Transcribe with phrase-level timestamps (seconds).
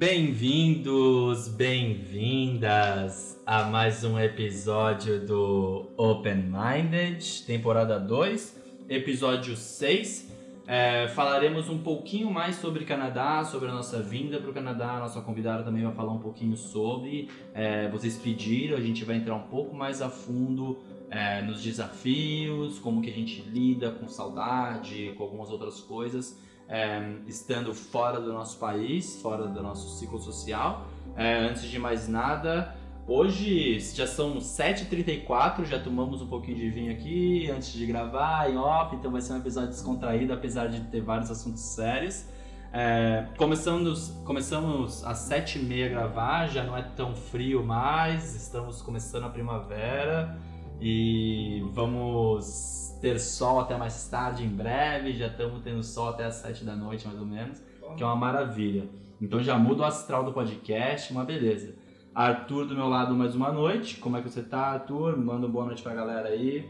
[0.00, 10.32] Bem-vindos, bem-vindas a mais um episódio do Open Minded, temporada 2, episódio 6.
[10.66, 14.92] É, falaremos um pouquinho mais sobre Canadá, sobre a nossa vinda para o Canadá.
[14.92, 17.28] A nossa convidada também vai falar um pouquinho sobre.
[17.52, 20.78] É, vocês pediram, a gente vai entrar um pouco mais a fundo
[21.10, 26.38] é, nos desafios, como que a gente lida com saudade, com algumas outras coisas
[26.70, 30.86] é, estando fora do nosso país, fora do nosso ciclo social.
[31.16, 32.76] É, antes de mais nada,
[33.08, 38.56] hoje já são 7h34, já tomamos um pouquinho de vinho aqui antes de gravar, em
[38.56, 42.24] off, então vai ser um episódio descontraído, apesar de ter vários assuntos sérios.
[42.72, 49.24] É, começamos, começamos às 7h30 a gravar, já não é tão frio mais, estamos começando
[49.24, 50.38] a primavera
[50.80, 55.12] e vamos ter sol até mais tarde, em breve.
[55.14, 57.62] Já estamos tendo sol até as 7 da noite, mais ou menos,
[57.96, 58.88] que é uma maravilha.
[59.20, 61.74] Então já muda o astral do podcast, uma beleza.
[62.14, 63.96] Arthur do meu lado mais uma noite.
[63.98, 65.16] Como é que você tá, Arthur?
[65.16, 66.68] Manda uma boa noite pra galera aí.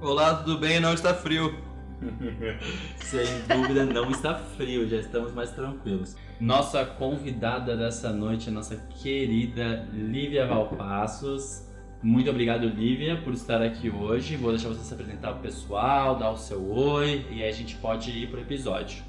[0.00, 0.80] Olá, tudo bem?
[0.80, 1.52] Não está frio.
[2.96, 6.16] Sem dúvida não está frio, já estamos mais tranquilos.
[6.40, 11.67] Nossa convidada dessa noite é nossa querida Lívia Valpassos.
[12.00, 14.36] Muito obrigado, Lívia, por estar aqui hoje.
[14.36, 17.52] Vou deixar você se apresentar para o pessoal, dar o seu oi e aí a
[17.52, 19.02] gente pode ir para o episódio.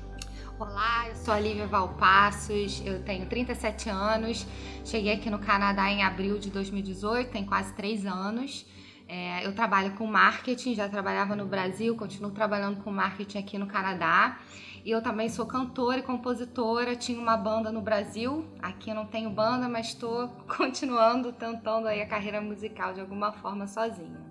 [0.58, 4.46] Olá, eu sou a Lívia Valpassos, eu tenho 37 anos,
[4.84, 8.66] cheguei aqui no Canadá em abril de 2018, tem quase 3 anos.
[9.08, 13.68] É, eu trabalho com marketing, já trabalhava no Brasil, continuo trabalhando com marketing aqui no
[13.68, 14.40] Canadá.
[14.86, 19.30] E eu também sou cantora e compositora, tinha uma banda no Brasil, aqui não tenho
[19.30, 24.30] banda, mas estou continuando, tentando aí a carreira musical de alguma forma sozinha.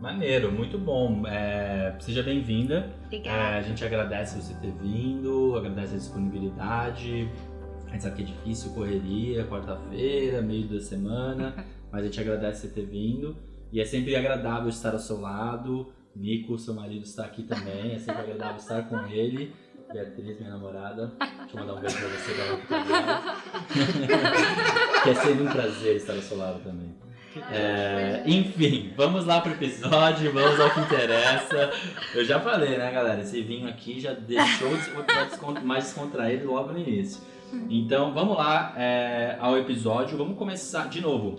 [0.00, 1.26] Maneiro, muito bom.
[1.26, 2.94] É, seja bem-vinda.
[3.06, 3.36] Obrigada.
[3.36, 7.28] É, a gente agradece você ter vindo, agradece a disponibilidade.
[7.88, 12.68] A gente sabe que é difícil, correria, quarta-feira, meio da semana, mas a gente agradece
[12.68, 13.36] você ter vindo.
[13.72, 17.94] E é sempre agradável estar ao seu lado, Nico, seu marido, está aqui também.
[17.94, 19.54] É sempre agradável estar com ele.
[19.92, 21.12] Beatriz, minha namorada.
[21.18, 22.32] Deixa eu mandar um beijo pra você,
[25.02, 26.94] que que é sempre um prazer estar ao seu lado também.
[27.50, 31.70] É, enfim, vamos lá pro episódio, vamos ao que interessa.
[32.14, 33.20] Eu já falei, né, galera?
[33.20, 37.22] Esse vinho aqui já deixou de mais descontraído logo no início.
[37.70, 40.18] Então, vamos lá é, ao episódio.
[40.18, 41.36] Vamos começar de novo.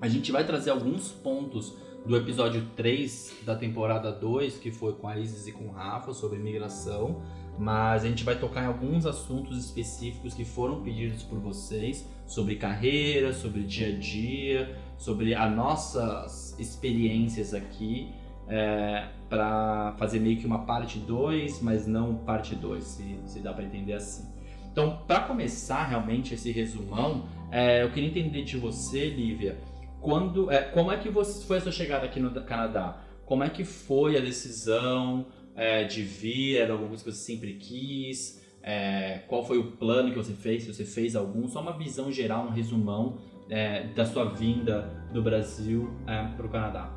[0.00, 1.76] A gente vai trazer alguns pontos
[2.06, 6.12] do episódio 3 da temporada 2, que foi com a Isis e com o Rafa,
[6.12, 7.22] sobre imigração.
[7.58, 12.56] Mas a gente vai tocar em alguns assuntos específicos que foram pedidos por vocês, sobre
[12.56, 18.14] carreira, sobre dia a dia, sobre as nossas experiências aqui,
[18.48, 23.52] é, para fazer meio que uma parte 2, mas não parte 2, se, se dá
[23.52, 24.26] para entender assim.
[24.72, 29.58] Então, para começar realmente esse resumão, é, eu queria entender de você, Lívia,
[30.00, 33.02] quando, é, como é que você, foi a sua chegada aqui no Canadá?
[33.24, 36.56] Como é que foi a decisão é, de vir?
[36.56, 38.40] Era alguma coisa que você sempre quis?
[38.62, 40.64] É, qual foi o plano que você fez?
[40.64, 41.46] Se você fez algum?
[41.48, 43.18] Só uma visão geral, um resumão
[43.48, 46.90] é, da sua vinda do Brasil é, para o Canadá.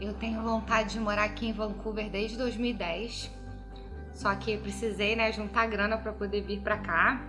[0.00, 3.30] Eu tenho vontade de morar aqui em Vancouver desde 2010.
[4.14, 7.24] Só que precisei né, juntar grana para poder vir para cá.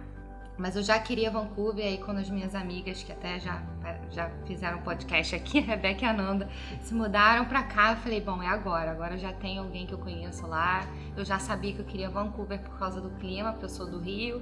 [0.60, 3.64] Mas eu já queria Vancouver, aí quando as minhas amigas, que até já,
[4.12, 6.50] já fizeram podcast aqui, Rebeca e a Nanda,
[6.82, 8.92] se mudaram pra cá, eu falei, bom, é agora.
[8.92, 10.86] Agora já tem alguém que eu conheço lá.
[11.16, 14.00] Eu já sabia que eu queria Vancouver por causa do clima, porque eu sou do
[14.00, 14.42] Rio.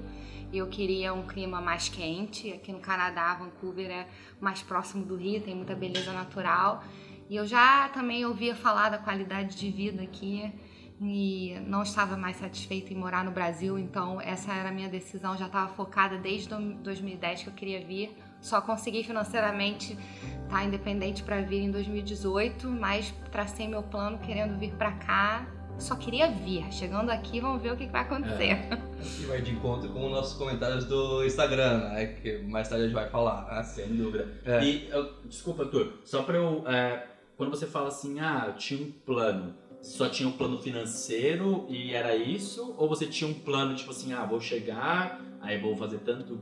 [0.52, 2.52] E eu queria um clima mais quente.
[2.52, 4.08] Aqui no Canadá, Vancouver é
[4.42, 6.84] mais próximo do Rio, tem muita beleza natural.
[7.30, 10.52] E eu já também ouvia falar da qualidade de vida aqui
[11.00, 15.38] e não estava mais satisfeita em morar no Brasil, então essa era a minha decisão,
[15.38, 18.18] já estava focada desde 2010 que eu queria vir.
[18.42, 24.58] Só consegui financeiramente estar tá independente para vir em 2018, mas tracei meu plano querendo
[24.58, 25.48] vir para cá.
[25.80, 26.72] Só queria vir.
[26.72, 28.52] Chegando aqui, vamos ver o que vai acontecer.
[28.52, 32.06] É, aqui vai de encontro com os nossos comentários do Instagram, né?
[32.08, 33.46] Que mais tarde a gente vai falar.
[33.50, 34.28] Ah, sem dúvida.
[34.44, 34.64] É.
[34.64, 36.64] E, eu, desculpa, Arthur, só para eu.
[36.68, 41.66] É, quando você fala assim, ah, eu tinha um plano só tinha um plano financeiro
[41.70, 42.74] e era isso?
[42.78, 46.40] Ou você tinha um plano tipo assim, ah, vou chegar, aí vou fazer tanto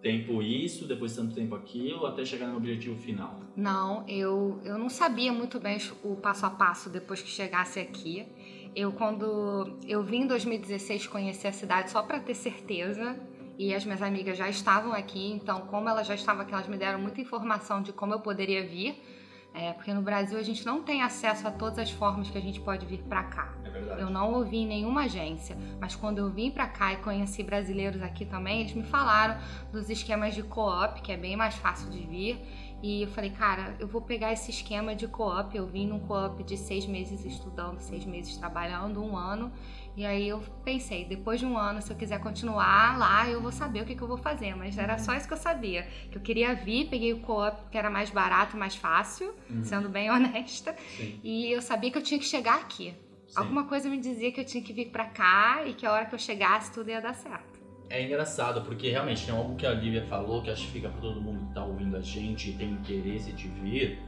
[0.00, 3.40] tempo isso, depois tanto tempo aquilo, até chegar no objetivo final?
[3.56, 8.26] Não, eu, eu não sabia muito bem o passo a passo depois que chegasse aqui.
[8.74, 13.16] Eu, quando eu vim em 2016 conhecer a cidade só para ter certeza,
[13.58, 16.76] e as minhas amigas já estavam aqui, então, como elas já estavam aqui, elas me
[16.76, 19.00] deram muita informação de como eu poderia vir
[19.54, 22.40] É, porque no Brasil a gente não tem acesso a todas as formas que a
[22.40, 23.54] gente pode vir para cá.
[23.64, 24.00] É verdade.
[24.00, 28.02] Eu não ouvi em nenhuma agência, mas quando eu vim para cá e conheci brasileiros
[28.02, 29.38] aqui também, eles me falaram
[29.70, 32.40] dos esquemas de co-op, que é bem mais fácil de vir.
[32.82, 35.56] E eu falei, cara, eu vou pegar esse esquema de co-op.
[35.56, 39.52] Eu vim num co-op de seis meses estudando, seis meses trabalhando, um ano.
[39.94, 43.52] E aí eu pensei, depois de um ano, se eu quiser continuar lá, eu vou
[43.52, 44.54] saber o que, que eu vou fazer.
[44.56, 45.86] Mas era só isso que eu sabia.
[46.10, 49.62] Que eu queria vir, peguei o co-op que era mais barato, mais fácil, Uhum.
[49.64, 50.74] sendo bem honesta.
[50.96, 51.20] Sim.
[51.22, 52.94] E eu sabia que eu tinha que chegar aqui.
[53.26, 53.34] Sim.
[53.38, 56.06] Alguma coisa me dizia que eu tinha que vir pra cá e que a hora
[56.06, 57.60] que eu chegasse tudo ia dar certo.
[57.90, 61.00] É engraçado, porque realmente tem algo que a Lívia falou que acho que fica pra
[61.02, 63.98] todo mundo que tá ouvindo a gente e tem interesse de vir.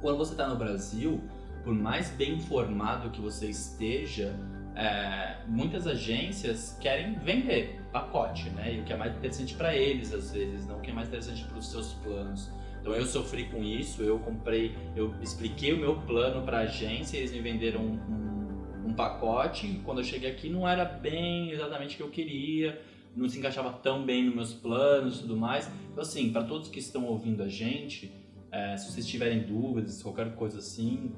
[0.00, 1.22] Quando você tá no Brasil,
[1.62, 4.34] por mais bem informado que você esteja,
[4.74, 8.74] é, muitas agências querem vender pacote, né?
[8.74, 11.08] E o que é mais interessante para eles, às vezes, não o que é mais
[11.08, 12.50] interessante para os seus planos.
[12.80, 17.16] Então eu sofri com isso, eu comprei, eu expliquei o meu plano para a agência,
[17.16, 19.66] eles me venderam um, um, pacote.
[19.66, 22.82] E quando eu cheguei aqui, não era bem exatamente o que eu queria,
[23.14, 25.70] não se encaixava tão bem nos meus planos e tudo mais.
[25.92, 28.12] Então, assim, para todos que estão ouvindo a gente,
[28.50, 31.12] é, se vocês tiverem dúvidas, qualquer coisa assim,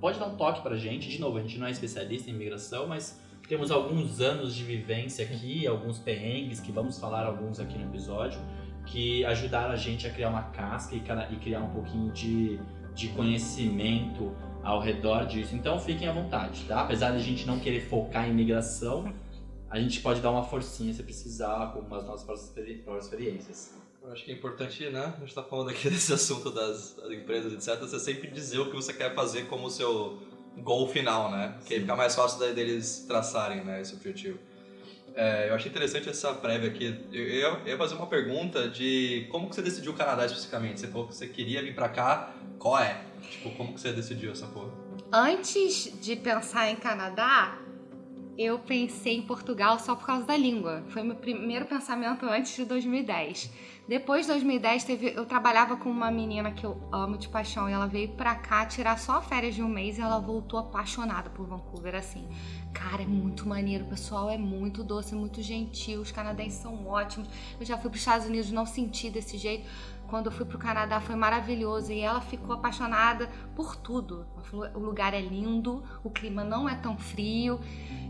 [0.00, 1.08] pode dar um toque pra gente.
[1.08, 5.24] De novo, a gente não é especialista em imigração, mas temos alguns anos de vivência
[5.24, 8.40] aqui, alguns perrengues, que vamos falar alguns aqui no episódio,
[8.86, 11.02] que ajudaram a gente a criar uma casca e,
[11.32, 12.60] e criar um pouquinho de,
[12.94, 14.32] de conhecimento
[14.62, 15.54] ao redor disso.
[15.54, 16.82] Então fiquem à vontade, tá?
[16.82, 19.12] Apesar de a gente não querer focar em imigração,
[19.68, 23.79] a gente pode dar uma forcinha se precisar com as nossas próprias experiências.
[24.02, 25.14] Eu acho que é importante, né?
[25.16, 27.80] A gente tá falando aqui desse assunto das, das empresas, etc.
[27.80, 30.18] Você sempre dizer o que você quer fazer como seu
[30.58, 31.54] goal final, né?
[31.58, 33.80] Porque fica mais fácil deles traçarem, né?
[33.80, 34.38] Esse objetivo.
[35.14, 36.98] É, eu achei interessante essa prévia aqui.
[37.12, 40.80] Eu ia, eu ia fazer uma pergunta de como que você decidiu o Canadá especificamente.
[40.80, 42.34] Você falou que você queria vir pra cá.
[42.58, 43.02] Qual é?
[43.30, 44.70] Tipo, como que você decidiu essa porra?
[45.12, 47.58] Antes de pensar em Canadá,
[48.38, 50.84] eu pensei em Portugal só por causa da língua.
[50.88, 53.50] Foi meu primeiro pensamento antes de 2010.
[53.90, 57.72] Depois de 2010, teve, eu trabalhava com uma menina que eu amo de paixão e
[57.72, 61.44] ela veio pra cá tirar só férias de um mês e ela voltou apaixonada por
[61.44, 62.24] Vancouver, assim.
[62.72, 67.28] Cara, é muito maneiro, o pessoal é muito doce, muito gentil, os canadenses são ótimos.
[67.58, 69.68] Eu já fui pros Estados Unidos, não senti desse jeito.
[70.10, 74.26] Quando eu fui pro Canadá foi maravilhoso e ela ficou apaixonada por tudo.
[74.34, 77.60] Ela falou, o lugar é lindo, o clima não é tão frio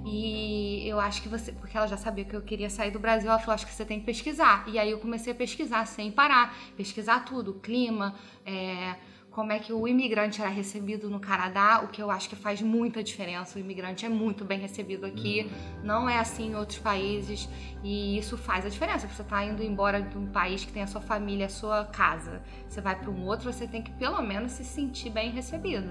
[0.07, 3.29] e eu acho que você, porque ela já sabia que eu queria sair do Brasil,
[3.29, 4.65] ela falou, acho que você tem que pesquisar.
[4.67, 8.15] E aí eu comecei a pesquisar sem parar, pesquisar tudo, clima,
[8.47, 8.97] é,
[9.31, 12.61] como é que o imigrante era recebido no Canadá, o que eu acho que faz
[12.61, 13.57] muita diferença.
[13.59, 15.51] O imigrante é muito bem recebido aqui,
[15.85, 17.49] não é assim em outros países
[17.83, 19.07] e isso faz a diferença.
[19.09, 22.43] Você está indo embora de um país que tem a sua família, a sua casa,
[22.69, 25.87] você vai para um outro, você tem que pelo menos se sentir bem recebido.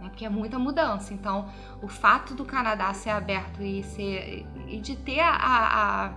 [0.00, 0.08] Né?
[0.08, 1.12] Porque é muita mudança.
[1.12, 1.50] Então,
[1.82, 6.12] o fato do Canadá ser aberto e ser e de ter a, a- a-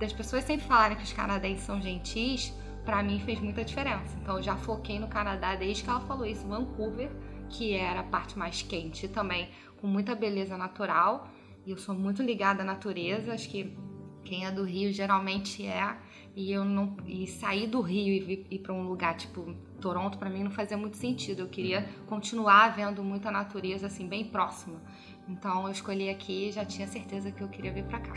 [0.00, 2.54] das pessoas sempre falarem que os canadenses são gentis,
[2.88, 4.16] pra mim fez muita diferença.
[4.22, 7.10] Então, eu já foquei no Canadá desde que ela falou isso, Vancouver,
[7.50, 11.28] que era a parte mais quente também, com muita beleza natural.
[11.66, 13.76] E eu sou muito ligada à natureza, acho que
[14.24, 15.98] quem é do Rio geralmente é.
[16.34, 20.30] E eu não e sair do Rio e ir para um lugar tipo Toronto pra
[20.30, 21.40] mim não fazia muito sentido.
[21.40, 24.80] Eu queria continuar vendo muita natureza assim bem próxima.
[25.28, 28.14] Então eu escolhi aqui e já tinha certeza que eu queria vir pra cá.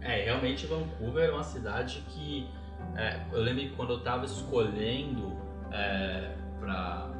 [0.00, 2.48] É, realmente Vancouver é uma cidade que.
[2.96, 5.36] É, eu lembro que quando eu tava escolhendo
[5.72, 7.10] é, pra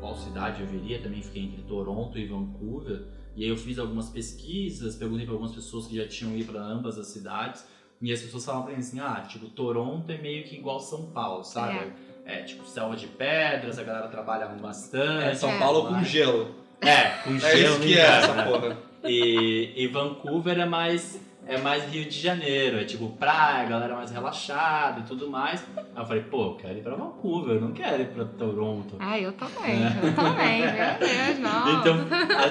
[0.00, 3.02] qual cidade eu viria, também fiquei entre Toronto e Vancouver.
[3.34, 6.60] E aí eu fiz algumas pesquisas, perguntei para algumas pessoas que já tinham ido para
[6.60, 7.66] ambas as cidades.
[8.00, 11.06] E as pessoas falavam pra mim assim: ah, tipo, Toronto é meio que igual São
[11.12, 11.92] Paulo, sabe?
[12.24, 15.24] É, tipo, selva de pedras, a galera trabalha bastante.
[15.24, 15.58] É São É.
[15.58, 16.54] Paulo com gelo.
[16.80, 18.76] É, com É gelo isso no que é essa porra.
[19.04, 24.10] E, e Vancouver é mais é mais Rio de Janeiro, é tipo praia, galera mais
[24.10, 25.64] relaxada e tudo mais.
[25.76, 28.96] Aí eu falei, pô, eu quero ir pra Vancouver, eu não quero ir pra Toronto.
[29.00, 31.80] Ah, eu também, eu também, meu Deus, não.
[31.80, 31.96] Então,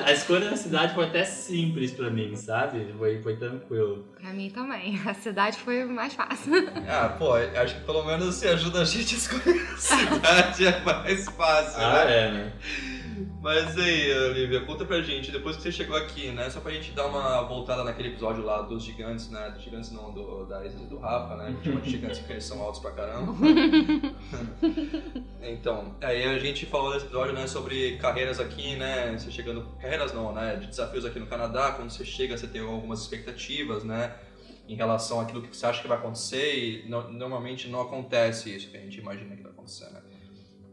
[0.05, 2.93] a, a escolha da cidade foi até simples pra mim, sabe?
[2.97, 4.05] Foi, foi tranquilo.
[4.19, 4.99] Pra mim também.
[5.07, 6.53] A cidade foi mais fácil.
[6.87, 10.79] Ah, pô, acho que pelo menos se ajuda a gente a escolher a cidade é
[10.83, 12.27] mais fácil, Ah, né?
[12.27, 12.53] é, né?
[13.41, 16.49] Mas aí, Olivia, conta pra gente, depois que você chegou aqui, né?
[16.49, 19.51] Só pra gente dar uma voltada naquele episódio lá dos gigantes, né?
[19.51, 21.55] Dos gigantes não, do, da Isa do Rafa, né?
[21.61, 23.33] Que chama de gigantes porque eles são altos pra caramba.
[25.41, 29.15] então, aí a gente falou nesse episódio, né, sobre carreiras aqui, né?
[29.17, 29.61] Você chegando.
[29.81, 30.55] Carreiras não, né?
[30.55, 34.15] De desafios aqui no Canadá, quando você chega, você tem algumas expectativas, né?
[34.67, 38.69] Em relação àquilo que você acha que vai acontecer e no- normalmente não acontece isso
[38.69, 40.01] que a gente imagina que vai acontecer, né?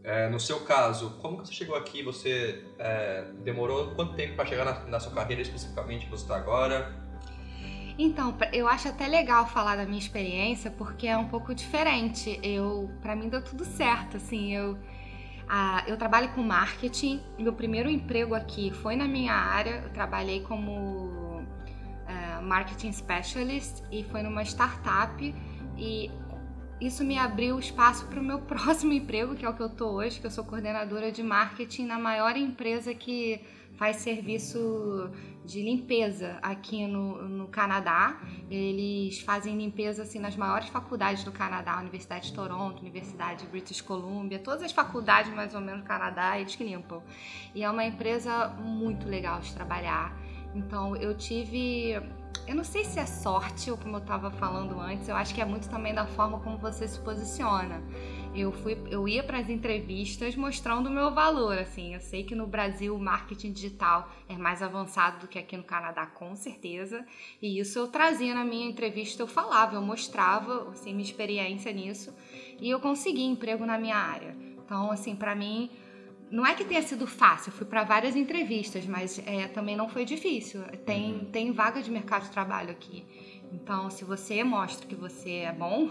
[0.09, 2.03] É, no seu caso, como você chegou aqui?
[2.03, 6.35] Você é, demorou quanto tempo para chegar na, na, sua carreira especificamente que você está
[6.35, 6.97] agora?
[7.99, 12.41] Então, eu acho até legal falar da minha experiência porque é um pouco diferente.
[12.43, 14.79] Eu, para mim deu tudo certo, assim, eu
[15.47, 17.23] ah, eu trabalho com marketing.
[17.39, 19.83] Meu primeiro emprego aqui foi na minha área.
[19.85, 25.35] Eu trabalhei como uh, marketing specialist e foi numa startup.
[25.77, 26.11] E
[26.81, 29.89] isso me abriu espaço para o meu próximo emprego, que é o que eu tô
[29.91, 33.41] hoje, que eu sou coordenadora de marketing na maior empresa que
[33.77, 35.11] faz serviço
[35.45, 38.21] de limpeza aqui no, no Canadá.
[38.51, 43.81] Eles fazem limpeza assim nas maiores faculdades do Canadá, Universidade de Toronto, Universidade de British
[43.81, 47.03] Columbia, todas as faculdades mais ou menos do Canadá, eles que limpam.
[47.55, 50.15] E é uma empresa muito legal de trabalhar.
[50.59, 52.01] Então eu tive
[52.49, 55.41] eu não sei se é sorte ou como eu estava falando antes, eu acho que
[55.41, 57.83] é muito também da forma como você se posiciona.
[58.35, 61.93] Eu fui, eu ia para as entrevistas mostrando o meu valor, assim.
[61.93, 65.63] Eu sei que no Brasil o marketing digital é mais avançado do que aqui no
[65.63, 67.05] Canadá, com certeza.
[67.43, 72.15] E isso eu trazia na minha entrevista, eu falava, eu mostrava, assim, minha experiência nisso.
[72.59, 74.35] E eu consegui emprego na minha área.
[74.65, 75.71] Então, assim, para mim
[76.31, 80.05] não é que tenha sido fácil, fui para várias entrevistas, mas é, também não foi
[80.05, 80.63] difícil.
[80.85, 81.25] Tem, uhum.
[81.27, 83.05] tem vaga de mercado de trabalho aqui.
[83.53, 85.91] Então, se você mostra que você é bom,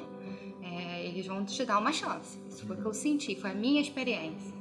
[0.61, 2.39] é, eles vão te dar uma chance.
[2.47, 4.55] Isso foi o que eu senti, foi a minha experiência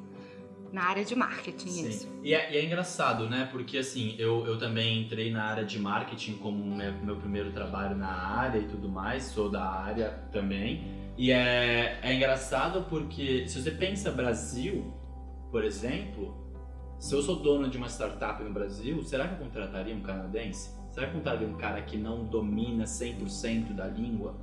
[0.73, 1.68] na área de marketing.
[1.68, 1.88] Sim.
[1.88, 2.09] Isso.
[2.23, 3.49] E é, e é, engraçado, né?
[3.50, 7.97] Porque assim, eu, eu também entrei na área de marketing como meu, meu primeiro trabalho
[7.97, 10.85] na área e tudo mais, sou da área também.
[11.16, 14.92] E é, é engraçado porque se você pensa Brasil,
[15.50, 16.47] por exemplo,
[16.99, 20.71] se eu sou dono de uma startup no Brasil, será que eu contrataria um canadense?
[20.91, 24.35] Será que eu contrataria um cara que não domina 100% da língua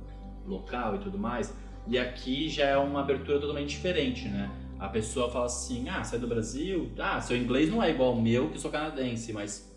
[0.46, 1.54] local e tudo mais?
[1.86, 4.50] E aqui já é uma abertura totalmente diferente, né?
[4.78, 8.20] A pessoa fala assim: ah, sai do Brasil, ah, seu inglês não é igual ao
[8.20, 9.72] meu, que sou canadense, mas.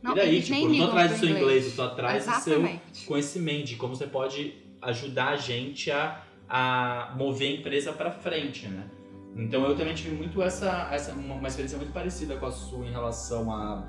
[0.00, 3.76] Não, e daí, tipo, não atrás do seu inglês, tô atrás do seu conhecimento, de
[3.76, 8.88] como você pode ajudar a gente a, a mover a empresa para frente, né?
[9.36, 12.86] Então eu também tive muito essa, essa uma, uma experiência muito parecida com a sua
[12.86, 13.86] em relação a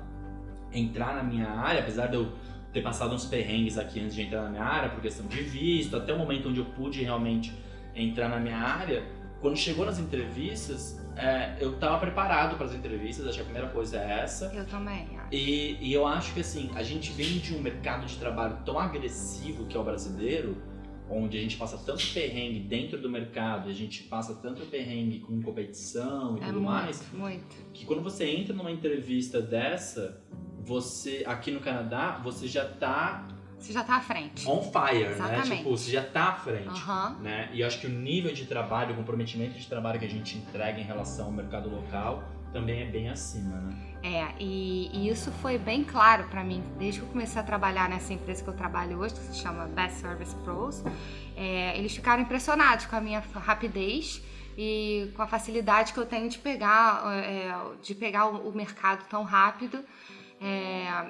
[0.72, 2.32] entrar na minha área, apesar de eu
[2.72, 5.96] ter passado uns perrengues aqui antes de entrar na minha área, por questão de visto,
[5.96, 7.52] até o momento onde eu pude realmente
[7.94, 9.04] entrar na minha área,
[9.40, 13.68] quando chegou nas entrevistas, é, eu estava preparado para as entrevistas, acho que a primeira
[13.68, 14.52] coisa é essa.
[14.52, 15.06] Eu também.
[15.30, 18.78] E, e eu acho que assim, a gente vem de um mercado de trabalho tão
[18.78, 20.56] agressivo que é o brasileiro,
[21.14, 25.40] onde a gente passa tanto perrengue dentro do mercado, a gente passa tanto perrengue com
[25.40, 27.56] competição e é tudo muito, mais, muito.
[27.72, 30.20] que quando você entra numa entrevista dessa,
[30.60, 33.28] você aqui no Canadá, você já tá
[33.58, 34.46] você já tá à frente.
[34.46, 35.48] On fire, Exatamente.
[35.48, 35.56] né?
[35.56, 37.22] Tipo, você já tá à frente, uhum.
[37.22, 37.48] né?
[37.54, 40.78] E acho que o nível de trabalho, o comprometimento de trabalho que a gente entrega
[40.78, 42.22] em relação ao mercado local
[42.54, 43.74] também é bem acima, né?
[44.00, 47.88] É, e, e isso foi bem claro para mim desde que eu comecei a trabalhar
[47.88, 50.84] nessa empresa que eu trabalho hoje, que se chama Best Service Pros.
[51.36, 54.22] É, eles ficaram impressionados com a minha rapidez
[54.56, 59.04] e com a facilidade que eu tenho de pegar, é, de pegar o, o mercado
[59.08, 59.84] tão rápido.
[60.40, 61.06] É,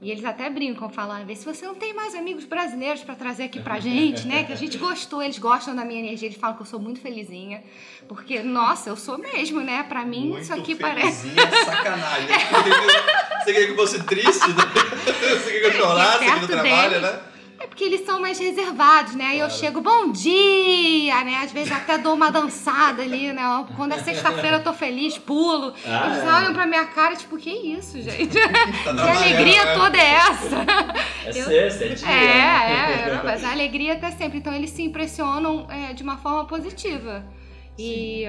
[0.00, 3.44] e eles até brincam, falando, vê se você não tem mais amigos brasileiros para trazer
[3.44, 4.44] aqui pra gente, né?
[4.44, 7.00] Que a gente gostou, eles gostam da minha energia, eles falam que eu sou muito
[7.00, 7.64] felizinha.
[8.06, 9.82] Porque, nossa, eu sou mesmo, né?
[9.82, 11.28] Pra mim, muito isso aqui parece.
[11.64, 12.28] sacanagem.
[13.42, 14.64] Você queria que eu fosse triste, né?
[15.04, 17.20] Você queria que eu chorasse aqui no trabalho, né?
[17.60, 19.24] É porque eles são mais reservados, né?
[19.24, 19.52] Aí claro.
[19.52, 21.40] eu chego, bom dia, né?
[21.42, 23.42] Às vezes até dou uma dançada ali, né?
[23.76, 25.74] Quando é sexta-feira eu tô feliz, pulo.
[25.84, 26.32] Ah, eles é.
[26.32, 28.38] olham pra minha cara, tipo, que isso, gente?
[28.84, 29.74] Tá que alegria né?
[29.74, 30.56] toda é essa?
[31.26, 32.08] É sexta, é dia.
[32.08, 34.38] É, é, mas a alegria até sempre.
[34.38, 37.24] Então eles se impressionam é, de uma forma positiva.
[37.76, 38.24] E,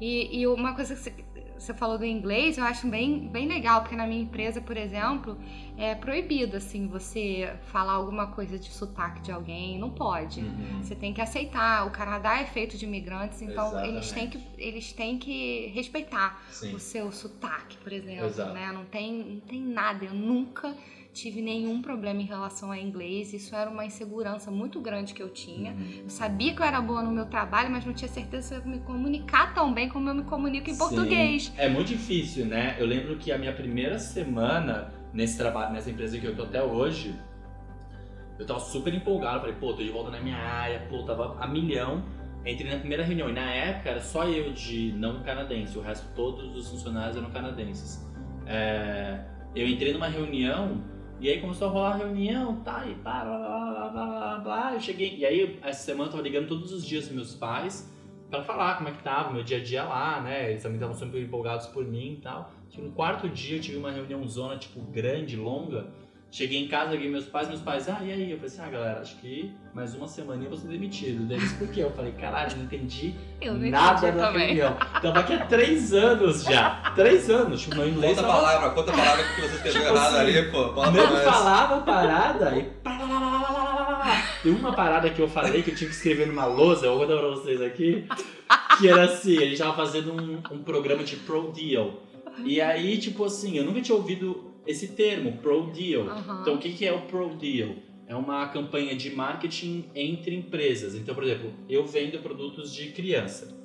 [0.00, 1.25] e, e, uma coisa que
[1.58, 5.36] você falou do inglês, eu acho bem, bem legal, porque na minha empresa, por exemplo,
[5.76, 10.40] é proibido, assim, você falar alguma coisa de sotaque de alguém, não pode.
[10.40, 10.82] Uhum.
[10.82, 11.86] Você tem que aceitar.
[11.86, 16.74] O Canadá é feito de imigrantes, então eles têm, que, eles têm que respeitar Sim.
[16.74, 18.52] o seu sotaque, por exemplo, Exato.
[18.52, 18.70] né?
[18.72, 20.04] Não tem, não tem nada.
[20.04, 20.74] Eu nunca
[21.16, 23.32] tive nenhum problema em relação a inglês.
[23.32, 25.72] Isso era uma insegurança muito grande que eu tinha.
[25.72, 26.00] Uhum.
[26.02, 28.60] Eu sabia que eu era boa no meu trabalho, mas não tinha certeza se eu
[28.60, 30.78] ia me comunicar tão bem como eu me comunico em Sim.
[30.78, 31.52] português.
[31.56, 32.76] É muito difícil, né?
[32.78, 36.62] Eu lembro que a minha primeira semana nesse trabalho, nessa empresa que eu tô até
[36.62, 37.14] hoje,
[38.38, 39.40] eu tava super empolgado.
[39.40, 42.04] Falei, pô, tô de volta na minha área, pô, tava a milhão.
[42.44, 46.06] Entrei na primeira reunião e na época era só eu de não canadense, o resto
[46.14, 48.06] todos os funcionários eram canadenses.
[48.46, 50.84] É, eu entrei numa reunião
[51.20, 54.80] e aí começou a rolar reunião, tá, e pá, blá, blá, blá, blá, blá, Eu
[54.80, 57.90] cheguei, e aí essa semana eu tava ligando todos os dias meus pais
[58.30, 60.50] pra falar como é que tava, meu dia a dia lá, né?
[60.50, 62.50] Eles também estavam super empolgados por mim e tal.
[62.76, 65.86] No quarto dia eu tive uma reunião zona, tipo, grande, longa.
[66.30, 68.30] Cheguei em casa, liguei meus pais, meus pais, ah, e aí?
[68.30, 71.24] Eu falei assim, ah, galera, acho que mais uma semana eu vou ser demitido.
[71.24, 71.82] Deles, por quê?
[71.82, 74.46] Eu falei, caralho, não entendi Eu não nada entendi da também.
[74.48, 74.76] reunião.
[75.00, 76.92] Tava aqui há três anos já.
[76.94, 77.62] Três anos.
[77.62, 80.16] Tipo, meu inglês Conta a tava palavra, conta a palavra que você escreveu Tipo errado
[80.16, 80.66] assim, ali, pô.
[80.90, 82.70] Não falava a parada e.
[84.42, 87.06] Tem uma parada que eu falei que eu tinha que escrever numa lousa, eu vou
[87.06, 88.06] dar pra vocês aqui.
[88.78, 92.02] Que era assim, a gente tava fazendo um, um programa de Pro Deal.
[92.44, 96.08] E aí, tipo assim, eu nunca tinha ouvido esse termo, Pro Deal.
[96.08, 96.38] Aham.
[96.42, 97.74] Então, o que, que é o Pro Deal?
[98.06, 100.94] É uma campanha de marketing entre empresas.
[100.94, 103.56] Então, por exemplo, eu vendo produtos de criança.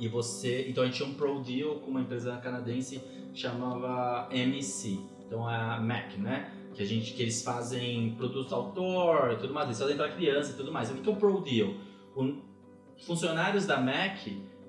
[0.00, 0.66] E você.
[0.68, 3.00] Então, a gente tinha um Pro Deal com uma empresa canadense
[3.32, 4.98] que chamava MC.
[5.26, 6.52] Então, a Mac, né?
[6.74, 9.66] Que, a gente, que eles fazem produtos autor e tudo mais.
[9.68, 10.90] Eles fazem para criança e tudo mais.
[10.90, 11.74] O que, que é o Pro Deal?
[12.16, 12.48] O-
[13.06, 14.18] funcionários da Mac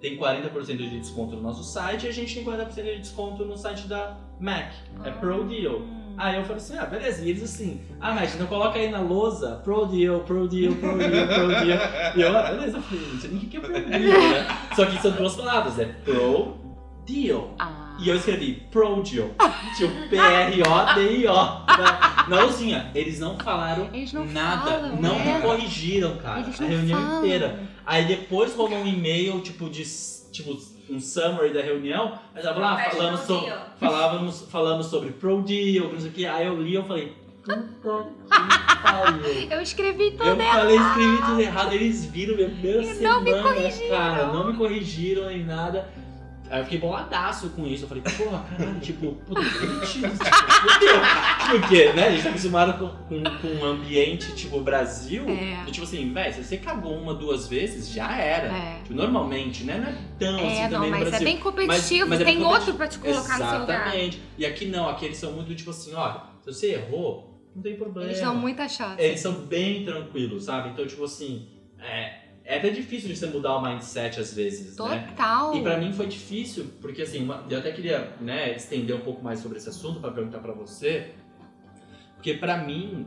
[0.02, 3.58] têm 40% de desconto no nosso site e a gente tem 40% de desconto no
[3.58, 4.72] site da Mac.
[5.04, 5.80] É Pro Deal.
[5.80, 6.16] Hum.
[6.18, 7.24] Aí eu falei assim, ah, beleza.
[7.24, 10.98] E eles assim, ah, mas então coloca aí na lousa, pro deal, pro deal, pro
[10.98, 11.80] deal, pro deal.
[12.16, 14.48] E eu, ah, beleza, eu falei, não sei nem o que é pro deal, né?
[14.76, 16.58] Só que são duas palavras, é pro
[17.06, 17.56] deal.
[17.58, 17.89] Ah.
[18.02, 19.30] E eu escrevi pro deal,
[19.78, 22.90] tipo P-R-O-D-I-O, na, na lousinha.
[22.96, 25.36] Eles não falaram Eles não nada, falam, não é.
[25.36, 27.20] me corrigiram, cara, Eles a não reunião falam.
[27.26, 27.60] inteira.
[27.86, 29.84] Aí depois rolou um e-mail, tipo, de,
[30.32, 30.58] tipo,
[30.90, 32.90] um summary da reunião, aí tava lá
[33.20, 33.60] sobre deal.
[33.80, 36.26] falávamos, falamos sobre Pro Deal, não sei o que.
[36.26, 37.14] Aí eu li e eu falei.
[39.50, 40.60] Eu escrevi tudo Eu errado.
[40.60, 43.90] falei, escrevi tudo errado, eles viram minha primeira E semana, não me corrigiram.
[43.98, 45.90] cara, não me corrigiram nem nada.
[46.50, 50.10] Aí eu fiquei boladaço com isso, eu falei, porra, caralho, tipo, puta, tipo,
[50.80, 50.88] quê?
[51.52, 55.64] Porque, né, a gente tá acostumado com, com, com um ambiente, tipo, Brasil, É.
[55.66, 58.48] que, tipo assim, velho, se você cagou uma, duas vezes, já era.
[58.48, 58.80] É.
[58.82, 59.96] Tipo, normalmente, né, não é
[60.32, 61.28] tão assim É, não, também no mas é Brasil.
[61.28, 63.86] bem competitivo, Mas- mas é tem outro pra te colocar no seu lugar.
[63.88, 64.22] Exatamente.
[64.38, 67.76] E aqui não, aqui eles são muito tipo assim, ó, se você errou, não tem
[67.76, 68.10] problema.
[68.10, 69.02] Eles dão muita chance.
[69.02, 70.70] Eles são bem tranquilos, sabe?
[70.70, 71.48] Então, tipo assim,
[71.80, 75.08] é, é até difícil de você mudar o mindset às vezes, né?
[75.08, 75.56] Total.
[75.56, 79.40] E pra mim foi difícil, porque assim, eu até queria, né, estender um pouco mais
[79.40, 81.12] sobre esse assunto pra perguntar pra você,
[82.16, 83.06] porque pra mim,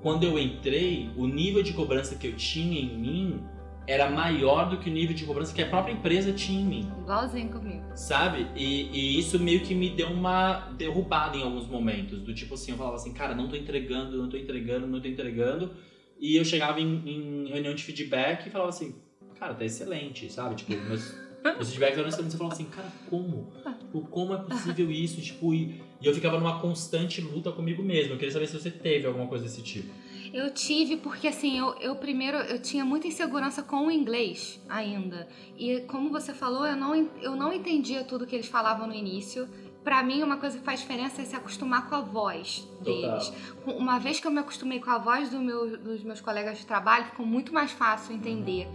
[0.00, 3.44] quando eu entrei, o nível de cobrança que eu tinha em mim
[3.86, 6.92] era maior do que o nível de cobrança que a própria empresa tinha em mim
[7.00, 7.84] Igualzinho comigo.
[7.94, 8.46] sabe?
[8.56, 12.20] E, e isso meio que me deu uma derrubada em alguns momentos.
[12.20, 15.08] Do tipo assim, eu falava assim, cara, não tô entregando, não tô entregando, não tô
[15.08, 15.72] entregando.
[16.18, 18.94] E eu chegava em, em reunião de feedback e falava assim,
[19.38, 20.56] cara, tá excelente, sabe?
[20.56, 22.34] Tipo, meus, meus feedbacks eram excelentes.
[22.34, 23.52] Eu falava assim, cara, como?
[23.80, 25.20] Tipo, como é possível isso?
[25.20, 28.14] Tipo, e, e eu ficava numa constante luta comigo mesmo.
[28.14, 29.92] Eu queria saber se você teve alguma coisa desse tipo.
[30.32, 35.26] Eu tive, porque assim, eu, eu primeiro, eu tinha muita insegurança com o inglês ainda.
[35.56, 39.48] E como você falou, eu não, eu não entendia tudo que eles falavam no início.
[39.88, 43.32] Pra mim, uma coisa que faz diferença é se acostumar com a voz deles.
[43.64, 46.58] Com- Uma vez que eu me acostumei com a voz do meu- dos meus colegas
[46.58, 48.68] de trabalho, ficou muito mais fácil entender.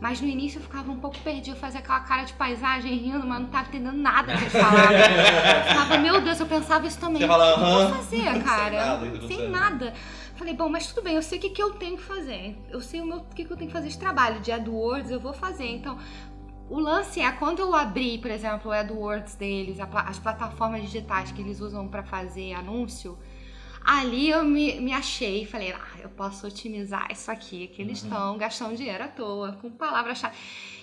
[0.00, 3.24] Mas no início eu ficava um pouco perdida, eu fazia aquela cara de paisagem rindo,
[3.24, 4.90] mas não tava entendendo nada que eles falavam.
[4.90, 7.22] Eu ficava, meu Deus, eu pensava isso também.
[7.22, 8.70] Você fala, o que eu vou fazer, Sem cara?
[8.86, 9.94] nada, ainda não Sem nada.
[10.34, 12.58] Falei, bom, mas tudo bem, eu sei o que, que eu tenho que fazer.
[12.70, 14.40] Eu sei o, meu, o que, que eu tenho que fazer de trabalho.
[14.40, 15.66] De AdWords eu vou fazer.
[15.68, 15.96] Então,
[16.68, 21.40] o lance é, quando eu abri, por exemplo, o AdWords deles, as plataformas digitais que
[21.40, 23.16] eles usam para fazer anúncio,
[23.86, 28.02] ali eu me, me achei e falei, ah, eu posso otimizar isso aqui, que eles
[28.02, 30.34] estão gastando dinheiro à toa, com palavras-chave.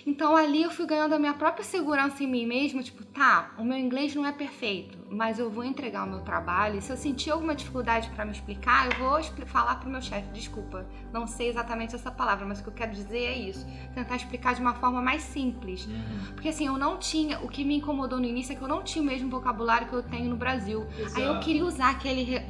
[0.06, 3.64] Então ali eu fui ganhando a minha própria segurança em mim mesma, tipo, tá, o
[3.64, 6.76] meu inglês não é perfeito, mas eu vou entregar o meu trabalho.
[6.78, 10.28] E se eu sentir alguma dificuldade para me explicar, eu vou falar pro meu chefe,
[10.32, 13.66] desculpa, não sei exatamente essa palavra, mas o que eu quero dizer é isso.
[13.94, 15.88] Tentar explicar de uma forma mais simples.
[16.34, 18.82] Porque assim, eu não tinha, o que me incomodou no início é que eu não
[18.82, 20.86] tinha o mesmo vocabulário que eu tenho no Brasil.
[20.98, 21.40] Aí eu Exato.
[21.40, 22.40] queria usar aquele re-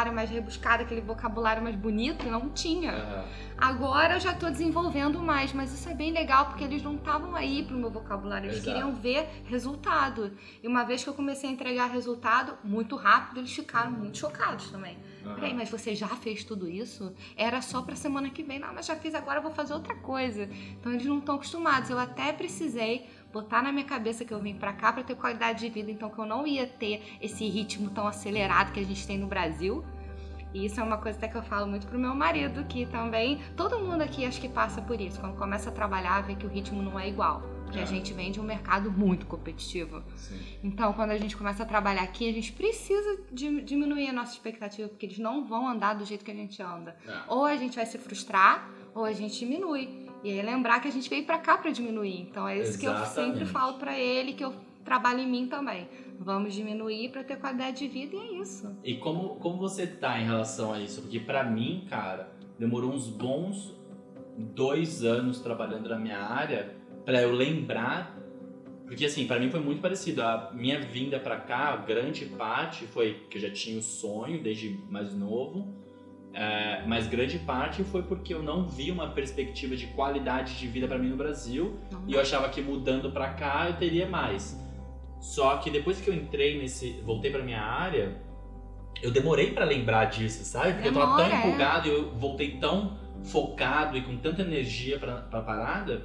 [0.00, 2.92] vocabulário mais rebuscado, aquele vocabulário mais bonito, não tinha.
[2.92, 3.24] Aham.
[3.58, 7.36] Agora eu já tô desenvolvendo mais, mas isso é bem legal porque eles não estavam
[7.36, 8.70] aí pro meu vocabulário, eles Exato.
[8.70, 10.32] queriam ver resultado.
[10.62, 14.70] E uma vez que eu comecei a entregar resultado muito rápido, eles ficaram muito chocados
[14.70, 14.96] também.
[15.34, 17.12] Peraí, mas você já fez tudo isso?
[17.36, 18.58] Era só pra semana que vem.
[18.58, 20.48] Não, mas já fiz agora, eu vou fazer outra coisa.
[20.78, 21.90] Então eles não estão acostumados.
[21.90, 25.60] Eu até precisei botar na minha cabeça que eu vim pra cá pra ter qualidade
[25.60, 29.06] de vida, então que eu não ia ter esse ritmo tão acelerado que a gente
[29.06, 29.84] tem no Brasil.
[30.52, 33.40] E isso é uma coisa até que eu falo muito pro meu marido, que também
[33.56, 35.20] todo mundo aqui acho que passa por isso.
[35.20, 37.40] Quando começa a trabalhar, vê que o ritmo não é igual.
[37.64, 37.82] Porque É.
[37.82, 40.02] a gente vem de um mercado muito competitivo.
[40.16, 40.40] Sim.
[40.64, 44.32] Então, quando a gente começa a trabalhar aqui, a gente precisa di- diminuir a nossa
[44.32, 46.96] expectativa, porque eles não vão andar do jeito que a gente anda.
[47.06, 47.12] É.
[47.28, 49.99] Ou a gente vai se frustrar, ou a gente diminui.
[50.22, 52.20] E aí lembrar que a gente veio para cá para diminuir.
[52.22, 53.12] Então é isso Exatamente.
[53.12, 54.54] que eu sempre falo para ele, que eu
[54.84, 55.88] trabalho em mim também.
[56.18, 58.76] Vamos diminuir para ter qualidade de vida e é isso.
[58.84, 61.00] E como, como você tá em relação a isso?
[61.02, 63.74] Porque pra mim, cara, demorou uns bons
[64.36, 68.18] dois anos trabalhando na minha área pra eu lembrar.
[68.86, 70.22] Porque assim, pra mim foi muito parecido.
[70.22, 74.78] A minha vinda pra cá, grande parte foi que eu já tinha o sonho desde
[74.90, 75.72] mais novo.
[76.32, 80.86] É, mas grande parte foi porque eu não vi uma perspectiva de qualidade de vida
[80.86, 81.78] pra mim no Brasil.
[81.90, 84.58] Não E eu achava que mudando pra cá eu teria mais.
[85.20, 88.16] Só que depois que eu entrei nesse, voltei pra minha área,
[89.02, 90.74] eu demorei pra lembrar disso, sabe?
[90.74, 91.46] Porque eu tava tão Demora, é.
[91.46, 96.02] empolgado e eu voltei tão focado e com tanta energia pra, pra parada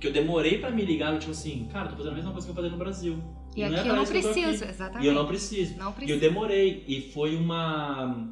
[0.00, 2.32] que eu demorei pra me ligar, eu tipo assim, cara, eu tô fazendo a mesma
[2.32, 3.18] coisa que eu fazia no Brasil.
[3.54, 5.04] E não é aqui eu não preciso, exatamente.
[5.04, 5.78] E eu não preciso.
[5.78, 6.20] Não E eu preciso.
[6.20, 6.84] demorei.
[6.86, 8.28] E foi uma.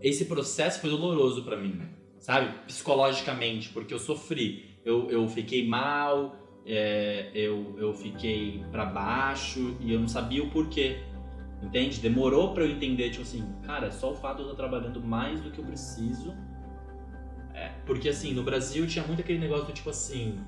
[0.00, 1.80] É, Esse processo foi doloroso pra mim,
[2.18, 2.52] sabe?
[2.66, 4.78] Psicologicamente, porque eu sofri.
[4.84, 10.50] Eu, eu fiquei mal, é, eu, eu fiquei pra baixo e eu não sabia o
[10.50, 10.98] porquê.
[11.62, 11.98] Entende?
[12.00, 15.40] Demorou pra eu entender, tipo assim, cara, só o fato de eu estar trabalhando mais
[15.40, 16.34] do que eu preciso.
[17.52, 20.38] É, porque assim, no Brasil tinha muito aquele negócio do tipo assim,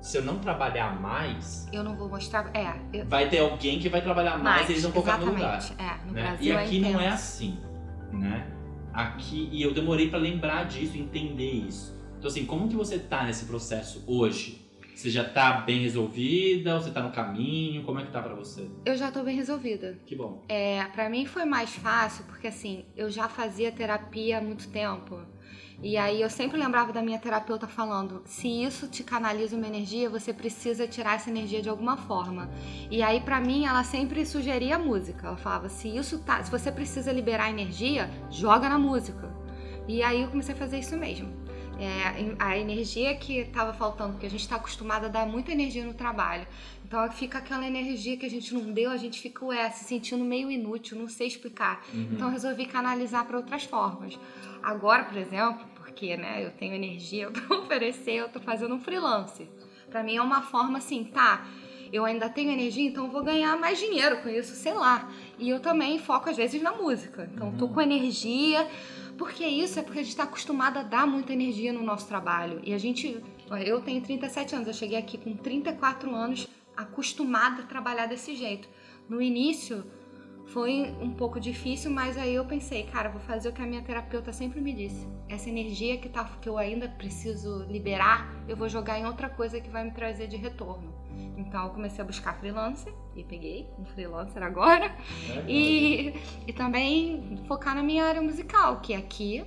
[0.00, 2.50] se eu não trabalhar mais, Eu não vou mostrar.
[2.54, 5.60] É, eu, vai ter alguém que vai trabalhar mais, e eles vão colocar no lugar.
[5.78, 6.22] É, no né?
[6.22, 7.58] Brasil E aqui é não é assim,
[8.12, 8.51] né?
[8.92, 11.98] Aqui, e eu demorei pra lembrar disso, entender isso.
[12.18, 14.62] Então assim, como que você tá nesse processo hoje?
[14.94, 16.74] Você já tá bem resolvida?
[16.74, 17.82] Ou você tá no caminho?
[17.82, 18.68] Como é que tá pra você?
[18.84, 19.98] Eu já tô bem resolvida.
[20.06, 20.44] Que bom.
[20.48, 25.20] É, para mim foi mais fácil porque assim, eu já fazia terapia há muito tempo.
[25.82, 30.08] E aí eu sempre lembrava da minha terapeuta falando: se isso te canaliza uma energia,
[30.08, 32.48] você precisa tirar essa energia de alguma forma.
[32.88, 35.26] E aí pra mim ela sempre sugeria a música.
[35.26, 39.28] Ela falava: se isso tá, se você precisa liberar energia, joga na música.
[39.88, 41.42] E aí eu comecei a fazer isso mesmo.
[41.78, 45.84] É, a energia que estava faltando, porque a gente está acostumada a dar muita energia
[45.84, 46.46] no trabalho.
[46.84, 50.22] Então fica aquela energia que a gente não deu, a gente fica ué, se sentindo
[50.22, 51.82] meio inútil, não sei explicar.
[51.92, 52.10] Uhum.
[52.12, 54.16] Então eu resolvi canalizar para outras formas.
[54.62, 59.48] Agora, por exemplo, porque né, eu tenho energia para oferecer, eu tô fazendo um freelance.
[59.90, 61.46] Para mim é uma forma assim, tá?
[61.92, 65.10] Eu ainda tenho energia, então vou ganhar mais dinheiro com isso, sei lá.
[65.38, 67.30] E eu também foco às vezes na música.
[67.34, 68.66] Então eu tô com energia,
[69.18, 72.60] porque isso é porque a gente está acostumado a dar muita energia no nosso trabalho.
[72.64, 73.22] E a gente,
[73.66, 78.66] eu tenho 37 anos, eu cheguei aqui com 34 anos acostumada a trabalhar desse jeito.
[79.06, 79.84] No início
[80.46, 83.82] foi um pouco difícil, mas aí eu pensei, cara, vou fazer o que a minha
[83.82, 85.08] terapeuta sempre me disse.
[85.28, 89.60] Essa energia que, tá, que eu ainda preciso liberar, eu vou jogar em outra coisa
[89.60, 90.92] que vai me trazer de retorno.
[91.36, 94.94] Então eu comecei a buscar freelancer e peguei um freelancer agora.
[95.48, 96.14] E,
[96.46, 99.44] e também focar na minha área musical, que aqui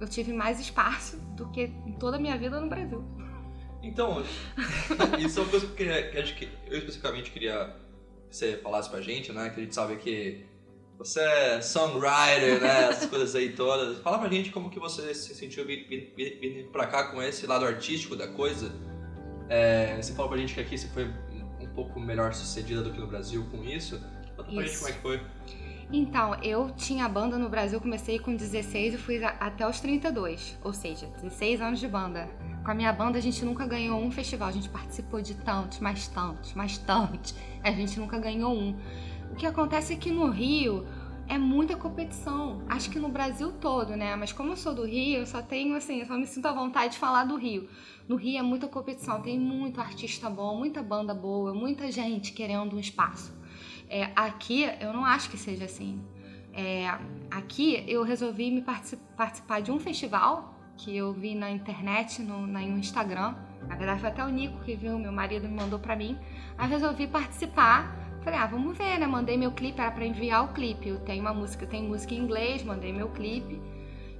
[0.00, 3.04] eu tive mais espaço do que em toda a minha vida no Brasil.
[3.82, 4.22] Então,
[5.18, 7.89] isso é uma coisa que eu, queria, que eu especificamente queria que
[8.30, 9.50] você falasse pra gente, né?
[9.50, 10.44] Que a gente sabe que
[10.98, 12.88] você é songwriter, né?
[12.90, 13.98] Essas coisas aí todas.
[13.98, 17.22] Fala pra gente como que você se sentiu vi- vi- vi- vindo pra cá com
[17.22, 18.70] esse lado artístico da coisa.
[19.48, 21.04] É, você falou pra gente que aqui você foi
[21.60, 23.98] um pouco melhor sucedida do que no Brasil com isso.
[24.36, 24.78] Conta pra gente Isso.
[24.78, 25.20] como é que foi.
[25.92, 30.72] Então, eu tinha banda no Brasil, comecei com 16 e fui até os 32, ou
[30.72, 32.28] seja, 16 anos de banda.
[32.64, 35.80] Com a minha banda a gente nunca ganhou um festival, a gente participou de tantos,
[35.80, 37.34] mais tantos, mais tantos.
[37.64, 38.76] A gente nunca ganhou um.
[39.32, 40.86] O que acontece é que no Rio
[41.26, 42.62] é muita competição.
[42.68, 44.14] Acho que no Brasil todo, né?
[44.14, 46.52] Mas como eu sou do Rio, eu só tenho assim, eu só me sinto à
[46.52, 47.68] vontade de falar do Rio.
[48.08, 52.76] No Rio é muita competição, tem muito artista bom, muita banda boa, muita gente querendo
[52.76, 53.39] um espaço.
[53.90, 56.00] É, aqui eu não acho que seja assim.
[56.52, 56.86] É,
[57.30, 62.46] aqui eu resolvi me partici- participar de um festival que eu vi na internet, no,
[62.46, 63.34] no Instagram.
[63.68, 66.16] Na verdade foi até o Nico que viu, meu marido me mandou pra mim.
[66.56, 67.96] Aí resolvi participar.
[68.22, 69.06] Falei, ah, vamos ver, né?
[69.06, 70.88] Mandei meu clipe, era pra enviar o clipe.
[70.88, 73.60] Eu tenho uma música, tem música em inglês, mandei meu clipe.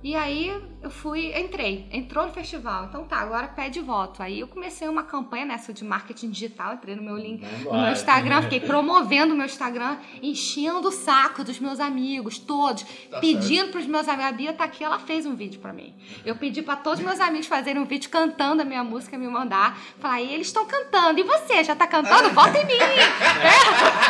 [0.03, 0.51] E aí
[0.83, 2.87] eu fui, entrei, entrou no festival.
[2.87, 4.23] Então tá, agora pede voto.
[4.23, 7.93] Aí eu comecei uma campanha nessa de marketing digital, entrei no meu link no meu
[7.93, 13.71] Instagram, fiquei promovendo o meu Instagram, enchendo o saco dos meus amigos, todos, Tá pedindo
[13.71, 14.31] pros meus amigos.
[14.31, 15.95] A Bia tá aqui, ela fez um vídeo pra mim.
[16.25, 19.29] Eu pedi pra todos os meus amigos fazerem um vídeo cantando a minha música, me
[19.29, 19.79] mandar.
[19.99, 22.31] Falar, e eles estão cantando, e você, já tá cantando?
[22.35, 22.79] Vota em mim!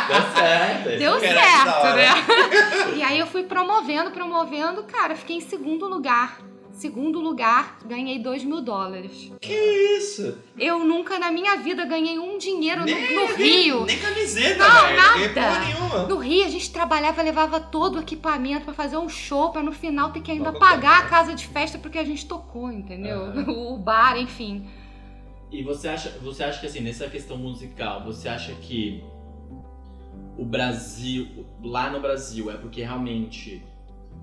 [0.08, 0.98] Deu certo.
[0.98, 2.94] Deu certo, né?
[2.96, 6.40] e aí eu fui promovendo, promovendo, cara, fiquei em segundo lugar.
[6.72, 9.30] Segundo lugar, ganhei 2 mil dólares.
[9.40, 9.52] Que
[9.98, 10.38] isso?
[10.56, 13.84] Eu nunca na minha vida ganhei um dinheiro no, Nem- no Rio.
[13.84, 14.96] Nem camiseta, Não, velho.
[14.96, 15.34] Não nada.
[15.34, 16.06] porra nenhuma.
[16.06, 19.72] No Rio, a gente trabalhava, levava todo o equipamento pra fazer um show, pra no
[19.72, 23.24] final ter que ainda pagar a casa de festa porque a gente tocou, entendeu?
[23.26, 23.46] Aham.
[23.74, 24.66] O bar, enfim.
[25.50, 29.02] E você acha, você acha que assim, nessa questão musical, você acha que
[30.38, 33.62] o Brasil, lá no Brasil, é porque realmente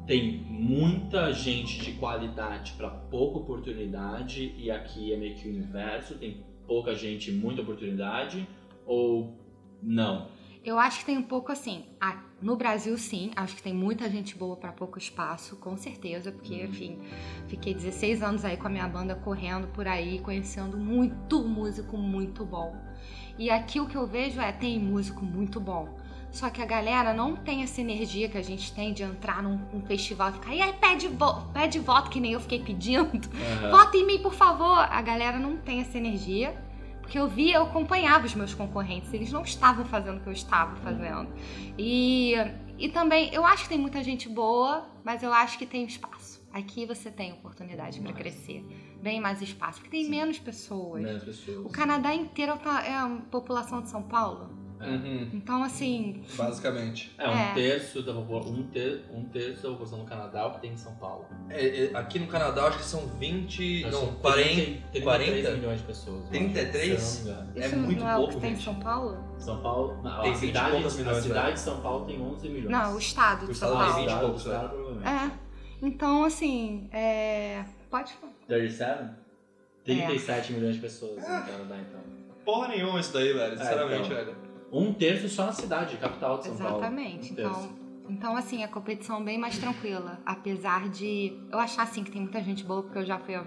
[0.08, 6.16] tem muita gente de qualidade para pouca oportunidade e aqui é meio que o inverso,
[6.16, 8.48] tem pouca gente e muita oportunidade
[8.86, 9.38] ou
[9.84, 10.30] não?
[10.64, 11.86] Eu acho que tem um pouco assim.
[12.42, 16.64] no Brasil, sim, acho que tem muita gente boa pra pouco espaço, com certeza, porque,
[16.64, 17.00] enfim,
[17.48, 22.46] fiquei 16 anos aí com a minha banda correndo por aí, conhecendo muito músico muito
[22.46, 22.76] bom.
[23.38, 25.98] E aqui o que eu vejo é: tem músico muito bom.
[26.32, 29.58] Só que a galera não tem essa energia que a gente tem de entrar num,
[29.74, 33.30] num festival e ficar, e aí pede, vo pede voto, que nem eu fiquei pedindo.
[33.62, 33.72] Aham.
[33.72, 34.78] Vota em mim, por favor.
[34.78, 36.56] A galera não tem essa energia.
[37.02, 40.34] Porque eu via, eu acompanhava os meus concorrentes, eles não estavam fazendo o que eu
[40.34, 41.30] estava fazendo.
[41.78, 42.34] E,
[42.78, 46.46] e também, eu acho que tem muita gente boa, mas eu acho que tem espaço.
[46.52, 48.62] Aqui você tem oportunidade para crescer.
[49.02, 50.12] Bem mais espaço, porque tem Sim.
[50.12, 51.02] menos pessoas.
[51.02, 51.66] Menos pessoas.
[51.66, 54.67] O Canadá inteiro é a população de São Paulo.
[54.80, 57.14] Uhum, Então, assim, basicamente.
[57.18, 57.54] É, um É.
[57.54, 60.74] terço da população, um, ter, um terço da população do Canadá é o que tem
[60.74, 61.26] em São Paulo.
[61.50, 63.86] É, é, aqui no Canadá, acho que são 20.
[63.86, 64.56] Acho não, que 40.
[64.92, 65.52] 33 40?
[65.52, 66.16] milhões de pessoas.
[66.18, 67.02] eu acho, 33?
[67.02, 67.58] se eu não me engano.
[67.58, 68.56] É isso muito não é o pouco, que tem em.
[68.60, 69.18] São Paulo?
[69.40, 72.50] São Paulo, não, Tem a 20 cidade, a milhões, cidade de São Paulo tem 11
[72.50, 72.70] milhões.
[72.70, 74.08] Não, o estado O de São estado tem Paulo.
[74.08, 75.08] 20 e poucos, estado, provavelmente.
[75.08, 75.32] É.
[75.82, 77.64] Então, assim, é...
[77.90, 78.34] Pode falar.
[78.48, 79.10] 37?
[79.86, 82.02] 37 milhões de pessoas no Canadá, então.
[82.44, 83.58] Porra nenhuma isso daí, velho.
[83.58, 84.26] Sinceramente, então.
[84.26, 84.47] velho.
[84.72, 86.78] Um terço só na cidade, capital de São Paulo.
[86.78, 87.32] Exatamente.
[87.32, 87.34] Um.
[87.34, 87.70] Então,
[88.10, 90.20] então, assim, a competição é bem mais tranquila.
[90.26, 93.42] Apesar de eu achar, assim, que tem muita gente boa, porque eu já fui a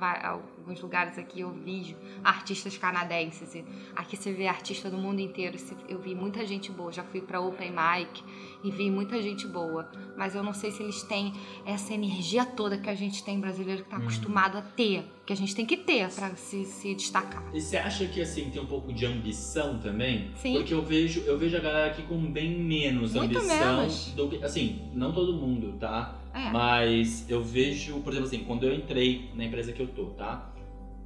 [0.70, 3.54] alguns lugares aqui, eu vi artistas canadenses.
[3.56, 3.64] E
[3.96, 5.56] aqui você vê artista do mundo inteiro.
[5.88, 6.92] Eu vi muita gente boa.
[6.92, 8.22] Já fui pra Open Mic
[8.62, 9.90] e vi muita gente boa.
[10.16, 11.32] Mas eu não sei se eles têm
[11.66, 14.02] essa energia toda que a gente tem brasileiro que tá Uhum.
[14.02, 15.04] acostumado a ter.
[15.26, 17.44] Que a gente tem que ter pra se, se destacar.
[17.54, 20.30] E você acha que assim tem um pouco de ambição também?
[20.36, 20.54] Sim.
[20.54, 24.06] Porque eu vejo, eu vejo a galera aqui com bem menos Muito ambição menos.
[24.12, 24.42] do que.
[24.44, 26.16] Assim, não todo mundo, tá?
[26.32, 26.50] É.
[26.50, 30.49] Mas eu vejo, por exemplo assim, quando eu entrei na empresa que eu tô, tá?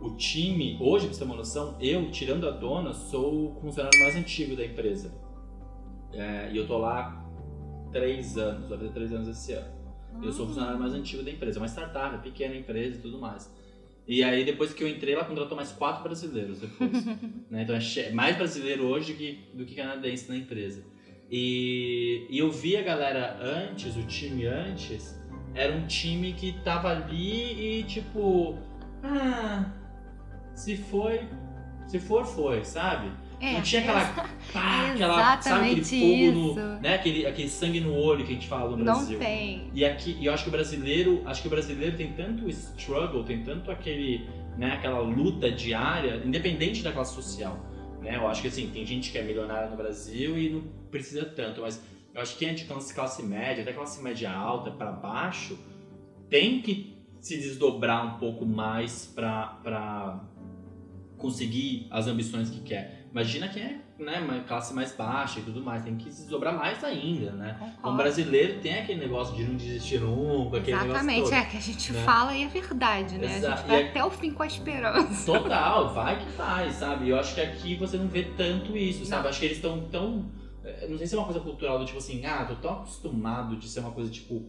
[0.05, 3.99] O time, hoje, pra você ter uma noção, eu, tirando a dona, sou o funcionário
[4.01, 5.11] mais antigo da empresa.
[6.13, 7.25] É, e eu tô lá
[7.91, 9.67] três anos, vai fazer três anos esse ano.
[10.23, 13.01] Eu sou o funcionário mais antigo da empresa, é uma startup, é pequena empresa e
[13.01, 13.51] tudo mais.
[14.07, 17.07] E aí, depois que eu entrei, ela contratou mais quatro brasileiros depois.
[17.51, 17.63] né?
[17.63, 20.85] Então é mais brasileiro hoje do que, do que canadense na empresa.
[21.31, 25.19] E, e eu vi a galera antes, o time antes,
[25.55, 28.59] era um time que tava ali e tipo.
[29.03, 29.73] Ah,
[30.55, 31.21] se foi.
[31.87, 33.11] Se for, foi, sabe?
[33.41, 34.05] É, Não tinha aquela.
[34.53, 36.81] pá, aquela sabe aquele fogo no.
[36.81, 36.95] Né?
[36.95, 39.19] Aquele, aquele sangue no olho que a gente fala no Não Brasil.
[39.19, 39.71] tem.
[39.75, 43.23] E aqui, e eu acho que o brasileiro, acho que o brasileiro tem tanto struggle,
[43.25, 47.59] tem tanto aquele, né, aquela luta diária, independente da classe social,
[48.01, 48.17] né?
[48.17, 51.61] Eu acho que assim, tem gente que é milionária no Brasil e não precisa tanto,
[51.61, 51.83] mas
[52.15, 55.59] eu acho que quem é de classe, média, até classe média alta para baixo,
[56.31, 60.21] tem que se desdobrar um pouco mais para
[61.25, 63.07] conseguir as ambições que quer.
[63.11, 66.55] Imagina quem é, né, uma classe mais baixa e tudo mais, tem que se desdobrar
[66.57, 67.55] mais ainda, né?
[67.57, 67.97] Então, o Concordo.
[67.99, 71.93] brasileiro tem aquele negócio de não desistir nunca, aquele Exatamente, negócio é que a gente
[71.93, 72.03] né?
[72.05, 73.27] fala e é verdade, né?
[73.27, 73.59] A Exato.
[73.59, 75.27] gente vai E é- até o fim com a esperança.
[75.27, 75.43] todo.
[75.45, 77.09] Total, vai que vai, sabe?
[77.09, 79.23] Eu acho que aqui você não vê tanto isso, sabe?
[79.23, 79.31] Não.
[79.31, 80.31] Acho que eles estão tão.
[80.65, 83.57] eh, Não sei se é uma coisa cultural do tipo assim, ah, tô tão acostumado
[83.57, 84.45] de ser uma coisa tipo.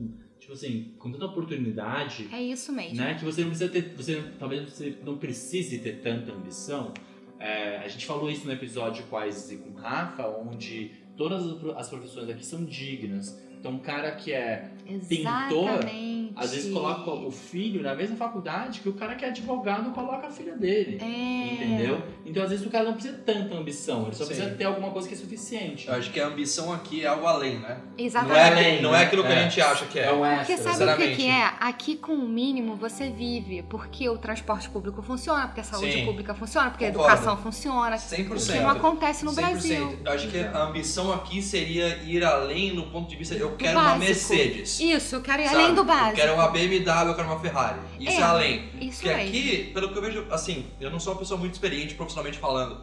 [0.45, 2.97] Tipo assim, com tanta oportunidade, É isso mesmo.
[2.97, 3.15] né?
[3.15, 3.95] Que você não precisa ter.
[3.97, 6.93] Você, talvez você não precise ter tanta ambição.
[7.39, 10.91] É, a gente falou isso no episódio com a Isis e com o Rafa, onde
[11.17, 13.41] todas as pro- as profissões aqui são dignas.
[13.59, 14.69] Então, um cara que é
[15.09, 16.24] pintor, Exatamente.
[16.35, 20.27] Às vezes coloca o filho na mesma faculdade que o cara que é advogado coloca
[20.27, 20.97] a filha dele.
[21.01, 21.63] É.
[21.63, 22.01] Entendeu?
[22.25, 24.33] Então às vezes o cara não precisa tanta ambição, ele só Sim.
[24.33, 25.87] precisa ter alguma coisa que é suficiente.
[25.87, 27.77] Eu acho que a ambição aqui é algo além, né?
[27.97, 28.37] Não Exatamente.
[28.39, 29.39] é, além, não é aquilo que É.
[29.39, 30.11] a gente acha que é.
[30.11, 30.73] um Porque extra.
[30.73, 31.51] sabe o que, que é?
[31.59, 33.63] Aqui com o mínimo você vive.
[33.63, 36.05] Porque o transporte público funciona, porque a saúde Sim.
[36.05, 37.11] pública funciona, porque a Concordo.
[37.13, 37.95] educação funciona.
[37.97, 38.49] 100%.
[38.49, 39.35] O que não acontece no 100%.
[39.35, 39.99] Brasil.
[40.05, 43.35] Eu acho que a ambição aqui seria ir além no ponto de vista.
[43.35, 43.95] Eu quero uma.
[43.97, 44.79] Mercedes.
[44.79, 45.61] Isso, eu quero ir sabe?
[45.63, 46.24] além do básico.
[46.25, 47.79] Quero uma BMW, eu quero uma Ferrari.
[47.99, 48.69] Isso é, É, além.
[48.81, 49.29] Isso Porque mesmo.
[49.29, 52.81] aqui, pelo que eu vejo, assim, eu não sou uma pessoa muito experiente profissionalmente falando,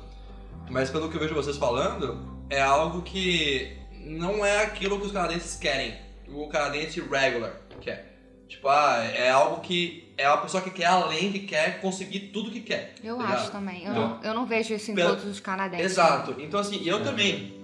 [0.70, 5.12] mas pelo que eu vejo vocês falando, é algo que não é aquilo que os
[5.12, 5.94] canadenses querem.
[6.28, 8.12] O canadense regular quer.
[8.48, 12.50] Tipo, ah, é algo que é uma pessoa que quer além, que quer conseguir tudo
[12.50, 12.94] que quer.
[13.02, 13.52] Eu tá acho ligado?
[13.52, 13.84] também.
[13.84, 15.86] Eu, Então, não, eu não vejo isso em pela- todos os canadenses.
[15.92, 16.36] Exato.
[16.38, 17.02] Então, assim, eu É.
[17.02, 17.54] também,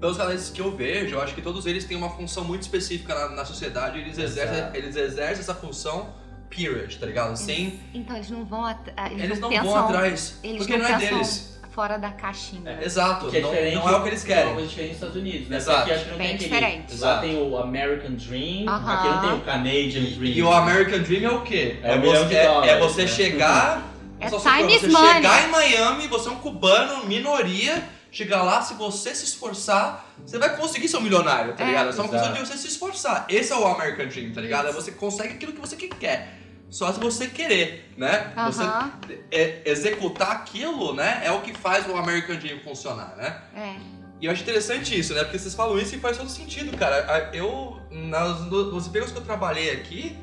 [0.00, 3.14] pelos canadenses que eu vejo, eu acho que todos eles têm uma função muito específica
[3.14, 3.98] na, na sociedade.
[3.98, 4.76] Eles exercem, Exato.
[4.76, 6.08] eles exercem essa função
[6.50, 7.36] period, tá ligado?
[7.36, 7.80] Sem.
[7.92, 10.38] Então eles não vão at- ah, Eles não pensam, vão atrás.
[10.42, 11.58] Eles porque não não é deles.
[11.70, 12.78] fora da caixinha.
[12.80, 12.84] É.
[12.84, 13.28] Exato.
[13.28, 14.44] Que é não, diferente, não é o que eles É querem.
[14.44, 15.56] uma coisa diferente dos Estados Unidos, né?
[15.56, 15.78] Exato.
[15.78, 17.00] Porque aqui acho que não Bem tem aquele- diferente.
[17.00, 18.92] Lá tem o American Dream, Aham.
[18.94, 20.32] aqui não tem o Canadian Dream.
[20.34, 21.78] E o American Dream é o quê?
[21.82, 23.08] É de você, é- dólares, é você né?
[23.08, 23.82] chegar.
[24.20, 25.12] É só time você is money.
[25.14, 27.82] chegar em Miami, você é um cubano, minoria.
[28.14, 31.66] Chegar lá, se você se esforçar, você vai conseguir ser um milionário, tá É.
[31.66, 31.88] ligado?
[31.88, 33.26] É só uma questão de você se esforçar.
[33.28, 34.66] Esse é o American Dream, tá ligado?
[34.66, 34.80] É Isso.
[34.82, 36.38] você consegue aquilo que você que quer.
[36.70, 38.32] Só se você querer, né?
[38.46, 38.92] Você Aham.
[39.32, 41.22] é- executar aquilo, né?
[41.24, 43.42] É o que faz o American Dream funcionar, né?
[43.56, 43.74] É.
[44.20, 45.24] E eu acho interessante isso, né?
[45.24, 47.30] Porque vocês falam isso e faz todo sentido, cara.
[47.34, 50.16] Eu, nas, no- nos empregos que eu trabalhei aqui,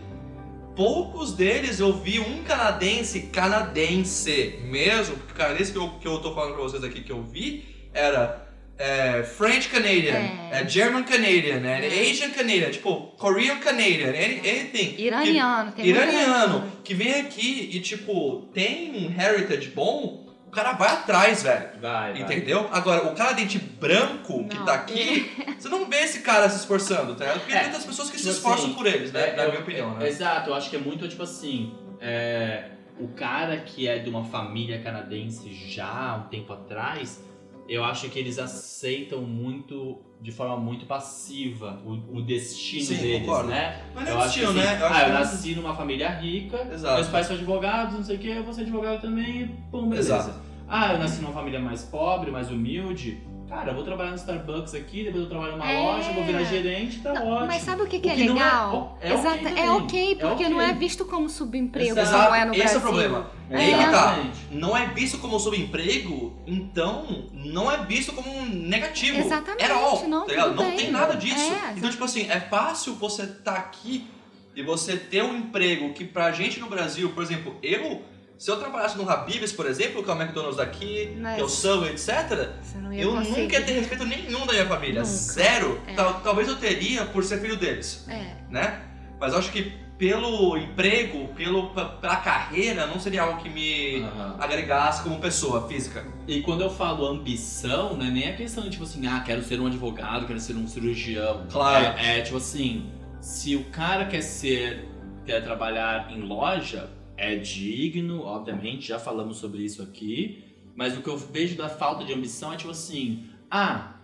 [0.77, 6.19] poucos deles eu vi um canadense, canadense mesmo, porque o canadense que eu, que eu
[6.19, 10.61] tô falando pra vocês aqui que eu vi era é, French Canadian, É.
[10.63, 10.67] é.
[10.67, 12.09] German Canadian, é, É.
[12.09, 14.93] Asian Canadian, tipo, Korean Canadian, any- anything.
[14.95, 20.49] Que- Iraniano, tem muito iraniano, que vem aqui e, tipo, tem um heritage bom, o
[20.51, 21.69] cara vai atrás, velho.
[21.79, 22.21] Vai, vai.
[22.23, 22.67] Entendeu?
[22.71, 24.65] Agora, o cara dente branco que Não.
[24.65, 27.25] tá aqui, você não vê esse cara se esforçando, tá?
[27.33, 27.59] Porque É.
[27.59, 29.29] tem muitas pessoas que se Tipo esforçam assim, por eles, né?
[29.29, 30.09] É, na eu- minha opinião, é- né?
[30.09, 31.71] Exato, eu acho que é muito tipo assim.
[32.03, 32.63] é,
[32.99, 37.23] o cara que é de uma família canadense já há um tempo atrás,
[37.67, 43.19] eu acho que eles aceitam muito, de forma muito passiva, o, o destino Sim, deles,
[43.27, 43.49] concordo.
[43.49, 43.81] né?
[43.95, 44.77] Mas não eu é destino, assim, né?
[44.81, 46.95] Eu ah, eu que- nasci numa família rica, Exato.
[46.95, 50.15] meus pais são advogados, não sei o que, eu vou ser advogado também, pum, beleza.
[50.15, 50.39] Exato.
[50.67, 53.21] Ah, eu nasci numa família mais pobre, mais humilde.
[53.51, 55.77] Cara, eu vou trabalhar no Starbucks aqui, depois eu trabalho numa É.
[55.77, 57.47] loja, vou virar gerente, tá Não, ótimo.
[57.47, 58.97] Mas sabe o que, que O é que não é- legal?
[59.01, 59.63] é ok Exato, também.
[59.65, 60.49] é ok, É porque ok.
[60.49, 62.79] não é visto como subemprego Exato, como é no esse é Brasil.
[62.79, 63.31] o problema.
[63.49, 63.57] É.
[63.57, 64.23] Aí que tá.
[64.51, 69.19] Não é visto como subemprego, então não é visto como um negativo.
[69.19, 70.77] Exatamente, At all, não, tá Não bem.
[70.77, 71.51] tem nada disso.
[71.53, 74.07] É, então, tipo assim, é fácil você estar aqui
[74.55, 78.01] e você ter um emprego que pra gente no Brasil, por exemplo, eu,
[78.41, 81.43] se eu trabalhasse no Habib's, por exemplo, que é o McDonald's daqui, Mas que é
[81.43, 82.49] o Subway, etc.,
[82.97, 83.41] eu conseguir.
[83.41, 85.01] nunca ia ter respeito nenhum da minha família.
[85.01, 85.05] Nunca.
[85.05, 85.79] Zero.
[85.85, 85.93] É.
[85.93, 88.81] Tal- talvez eu teria por ser filho deles, É, né?
[89.19, 94.37] Mas eu acho que pelo emprego, pelo, pela carreira, não seria algo que me Aham.
[94.39, 96.03] agregasse como pessoa física.
[96.27, 99.43] E quando eu falo ambição, não é nem a questão de tipo assim, ah, quero
[99.43, 101.45] ser um advogado, quero ser um cirurgião.
[101.51, 101.99] Claro.
[101.99, 104.87] É, é tipo assim, se o cara quer ser,
[105.27, 106.89] quer trabalhar em loja,
[107.21, 110.43] é digno, obviamente, já falamos sobre isso aqui.
[110.75, 113.95] Mas o que eu vejo da falta de ambição é tipo assim, ah,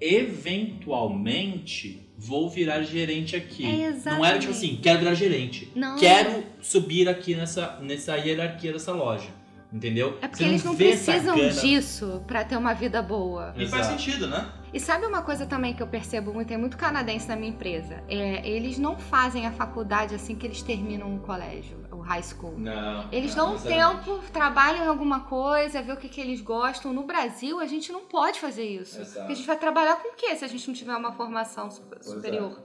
[0.00, 3.64] eventualmente vou virar gerente aqui.
[3.64, 5.72] É não era tipo assim, quero virar gerente.
[5.74, 5.98] não.
[5.98, 9.30] Quero subir aqui nessa, nessa hierarquia dessa loja.
[9.72, 10.18] Entendeu?
[10.22, 13.52] É porque eles não precisam disso pra ter uma vida boa.
[13.56, 14.02] E faz Exato.
[14.02, 14.50] sentido, né?
[14.72, 16.48] E sabe uma coisa também que eu percebo muito?
[16.48, 18.02] Tem muito canadense na minha empresa.
[18.08, 22.58] É, eles não fazem a faculdade assim que eles terminam o colégio, o high school.
[22.58, 23.08] Não.
[23.10, 26.92] Eles não, dão um tempo, trabalham em alguma coisa, vê o que, que eles gostam.
[26.92, 29.00] No Brasil, a gente não pode fazer isso.
[29.00, 29.20] Exato.
[29.20, 31.68] Porque a gente vai trabalhar com o quê se a gente não tiver uma formação
[31.68, 32.02] é.
[32.02, 32.62] superior?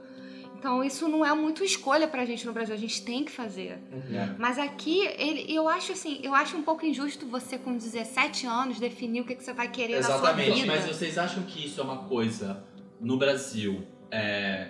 [0.62, 3.80] Então, isso não é muito escolha pra gente no Brasil, a gente tem que fazer.
[4.14, 4.28] É.
[4.38, 8.78] Mas aqui, ele, eu acho assim, eu acho um pouco injusto você com 17 anos
[8.78, 10.66] definir o que, que você vai querer na sua Exatamente, vida.
[10.72, 12.62] Mas vocês acham que isso é uma coisa
[13.00, 14.68] no Brasil é,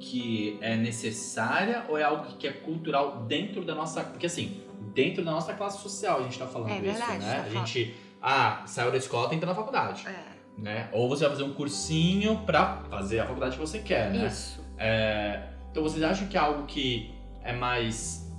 [0.00, 4.02] que é necessária ou é algo que é cultural dentro da nossa.
[4.04, 4.62] Porque assim,
[4.94, 7.34] dentro da nossa classe social a gente tá falando É isso, verdade, né?
[7.34, 7.94] tá a gente.
[8.22, 10.06] Ah, saiu da escola, tem que entrar na faculdade.
[10.08, 10.24] É,
[10.56, 10.88] Né?
[10.90, 14.26] Ou você vai fazer um cursinho pra fazer a faculdade que você quer, né?
[14.26, 14.66] isso.
[14.78, 17.10] É, então vocês acham que é algo que
[17.42, 18.30] é mais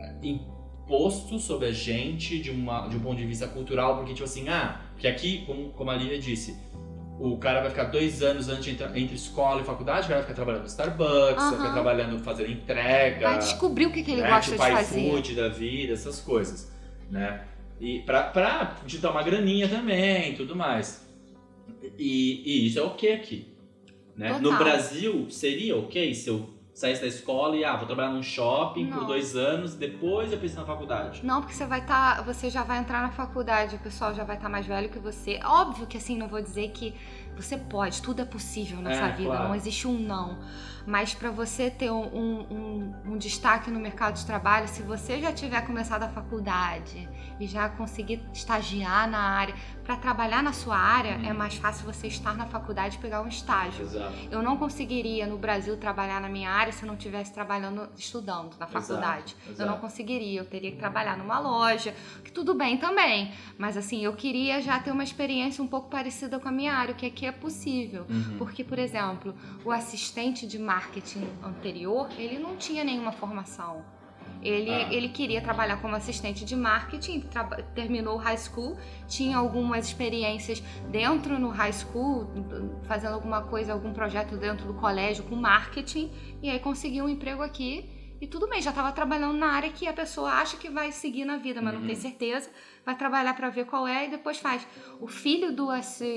[0.00, 3.96] é, imposto sobre a gente de, uma, de um ponto de vista cultural?
[3.96, 6.58] Porque, tipo assim, ah, que aqui, como, como a Lívia disse,
[7.18, 10.22] o cara vai ficar dois anos antes entre, entre escola e faculdade, o cara vai
[10.22, 14.22] ficar trabalhando no Starbucks, vai ficar trabalhando fazendo entrega, Vai descobrir o que, que ele
[14.22, 15.00] né, gosta tipo de fazer.
[15.00, 16.72] iFood da vida, essas coisas,
[17.10, 17.44] né?
[17.80, 21.06] E pra, pra juntar uma graninha também e tudo mais.
[21.98, 23.55] E, e isso é ok aqui.
[24.16, 24.32] Né?
[24.38, 24.58] No Total.
[24.58, 28.98] Brasil, seria ok se eu saísse da escola e, ah, vou trabalhar num shopping por
[29.00, 29.06] Não.
[29.06, 31.20] dois anos, depois eu penso na faculdade.
[31.24, 34.36] Não, porque você vai estar, você já vai entrar na faculdade, o pessoal já vai
[34.36, 35.40] estar mais velho que você.
[35.42, 36.94] Óbvio que assim, não vou dizer que
[37.36, 39.48] Você pode, tudo é possível É, nessa vida, claro.
[39.48, 40.38] não existe um não.
[40.86, 45.32] Mas para você ter um, um- um- destaque no mercado de trabalho, se você já
[45.32, 47.08] tiver começado a faculdade
[47.40, 51.24] e já conseguir estagiar na área, para trabalhar na sua área, Uhum.
[51.26, 53.84] é mais fácil você estar na faculdade e pegar um estágio.
[53.84, 54.12] Exato.
[54.30, 58.56] Eu não conseguiria no Brasil trabalhar na minha área se eu não estivesse trabalhando, estudando
[58.58, 59.34] na faculdade.
[59.46, 59.62] exato.
[59.62, 63.32] Eu não conseguiria, eu teria que trabalhar numa loja, que tudo bem também.
[63.58, 66.92] Mas assim, eu queria já ter uma experiência um pouco parecida com a minha área,
[66.92, 68.06] o que aqui é possível.
[68.08, 68.36] Uhum.
[68.38, 69.34] Porque, por exemplo,
[69.64, 70.75] o assistente de marketing
[71.42, 73.82] anterior, ele não tinha nenhuma formação.
[74.42, 74.92] Ele, Ah.
[74.92, 77.24] ele queria trabalhar como assistente de marketing,
[77.74, 78.76] terminou o high school,
[79.08, 82.28] tinha algumas experiências dentro no high school,
[82.82, 86.12] fazendo alguma coisa, algum projeto dentro do colégio com marketing,
[86.42, 87.88] e aí conseguiu um emprego aqui.
[88.18, 91.24] E tudo bem, já estava trabalhando na área que a pessoa acha que vai seguir
[91.26, 91.80] na vida, mas Uhum.
[91.80, 92.50] não tem certeza.
[92.84, 94.66] Vai trabalhar para ver qual é e depois faz.
[95.00, 95.66] O filho do,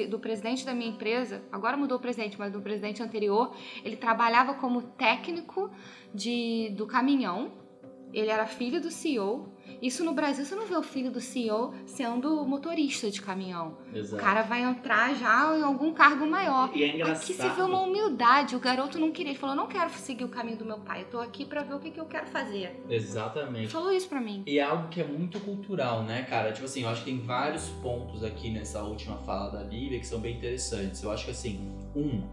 [0.09, 4.53] do presidente da minha empresa, agora mudou o presidente, mas do presidente anterior, ele trabalhava
[4.53, 5.69] como técnico
[6.13, 7.51] de, do caminhão.
[8.13, 9.53] Ele era filho do CEO.
[9.81, 13.77] Isso no Brasil, você não vê o filho do CEO sendo motorista de caminhão.
[13.93, 14.21] O Exato.
[14.21, 16.69] cara vai entrar já em algum cargo maior.
[16.75, 17.17] E é engraçado.
[17.23, 18.55] Aqui se vê uma humildade.
[18.55, 19.31] O garoto não queria.
[19.31, 21.03] Ele falou: não quero seguir o caminho do meu pai.
[21.03, 22.81] Eu tô aqui pra ver o que, que eu quero fazer.
[22.85, 23.67] Ele Exatamente.
[23.69, 24.43] falou isso pra mim.
[24.45, 26.51] E é algo que é muito cultural, né, cara?
[26.51, 30.07] Tipo assim, eu acho que tem vários pontos aqui nessa última fala da Lívia que
[30.07, 31.01] são bem interessantes.
[31.01, 32.23] Eu acho que assim, um,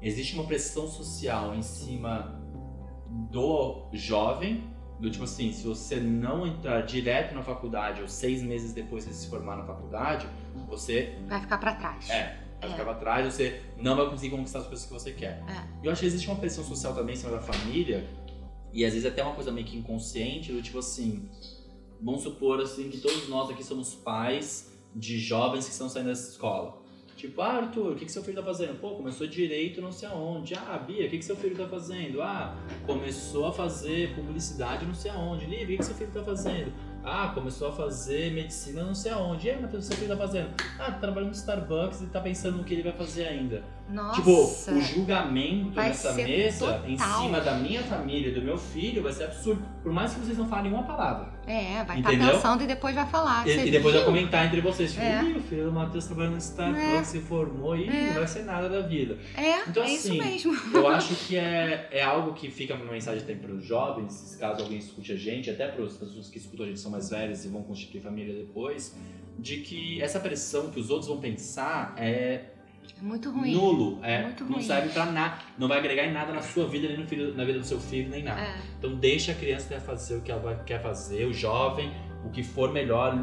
[0.00, 2.40] existe uma pressão social em cima
[3.30, 4.64] do jovem,
[5.00, 9.12] do tipo assim, se você não entrar direto na faculdade ou seis meses depois de
[9.14, 10.26] se formar na faculdade,
[10.68, 12.08] você Vai ficar pra trás.
[12.10, 12.72] é, vai É.
[12.72, 15.42] ficar pra trás, você não vai conseguir conquistar as coisas que você quer.
[15.48, 15.64] É.
[15.82, 18.08] E eu acho que existe uma pressão social também em cima da família,
[18.72, 21.28] e às vezes até uma coisa meio que inconsciente, do tipo assim,
[22.00, 26.30] vamos supor assim que todos nós aqui somos pais de jovens que estão saindo dessa
[26.30, 26.82] escola.
[27.16, 28.80] Tipo, ah, Arthur, o que, que seu filho tá fazendo?
[28.80, 30.54] Pô, começou direito não sei aonde.
[30.54, 32.20] Ah, Bia, o que, que seu filho tá fazendo?
[32.20, 32.56] Ah,
[32.86, 35.46] começou a fazer publicidade não sei aonde.
[35.46, 36.72] Lívia, o que, que seu filho tá fazendo?
[37.04, 39.46] Ah, começou a fazer medicina não sei aonde.
[39.46, 40.50] E aí, Matheus, o que seu filho tá fazendo?
[40.78, 43.62] Ah, tá trabalhando no Starbucks e tá pensando no que ele vai fazer ainda.
[43.88, 44.16] Nossa.
[44.16, 47.22] Tipo, o julgamento Vai nessa mesa em total.
[47.22, 49.62] cima da minha família e do meu filho vai ser absurdo.
[49.82, 51.32] Por mais que vocês não falem uma palavra.
[51.46, 52.34] É, vai estar Entendeu?
[52.34, 53.46] pensando e depois vai falar.
[53.46, 54.12] E, e depois vai viu?
[54.12, 54.92] comentar entre vocês.
[54.92, 55.22] Tipo, É.
[55.24, 58.06] Ih, o filho do Matheus trabalhando no Starbucks, se formou e É.
[58.06, 59.18] não vai ser nada da vida.
[59.36, 60.56] É, Então, é isso assim, mesmo.
[60.72, 64.62] Eu acho que é, é algo que fica uma mensagem até para os jovens, caso
[64.62, 67.44] alguém escute a gente, até para as pessoas que escutam a gente são mais velhas
[67.44, 68.96] e vão constituir família depois,
[69.38, 72.44] de que essa pressão que os outros vão pensar é
[72.98, 73.52] É muito ruim.
[73.54, 74.62] nulo, é, Muito não ruim.
[74.62, 77.44] serve pra nada, não vai agregar em nada na sua vida, nem no filho, na
[77.44, 78.40] vida do seu filho, nem nada.
[78.40, 78.54] É.
[78.78, 81.92] Então deixa a criança fazer o que ela quer fazer, o jovem,
[82.24, 83.14] o que for melhor,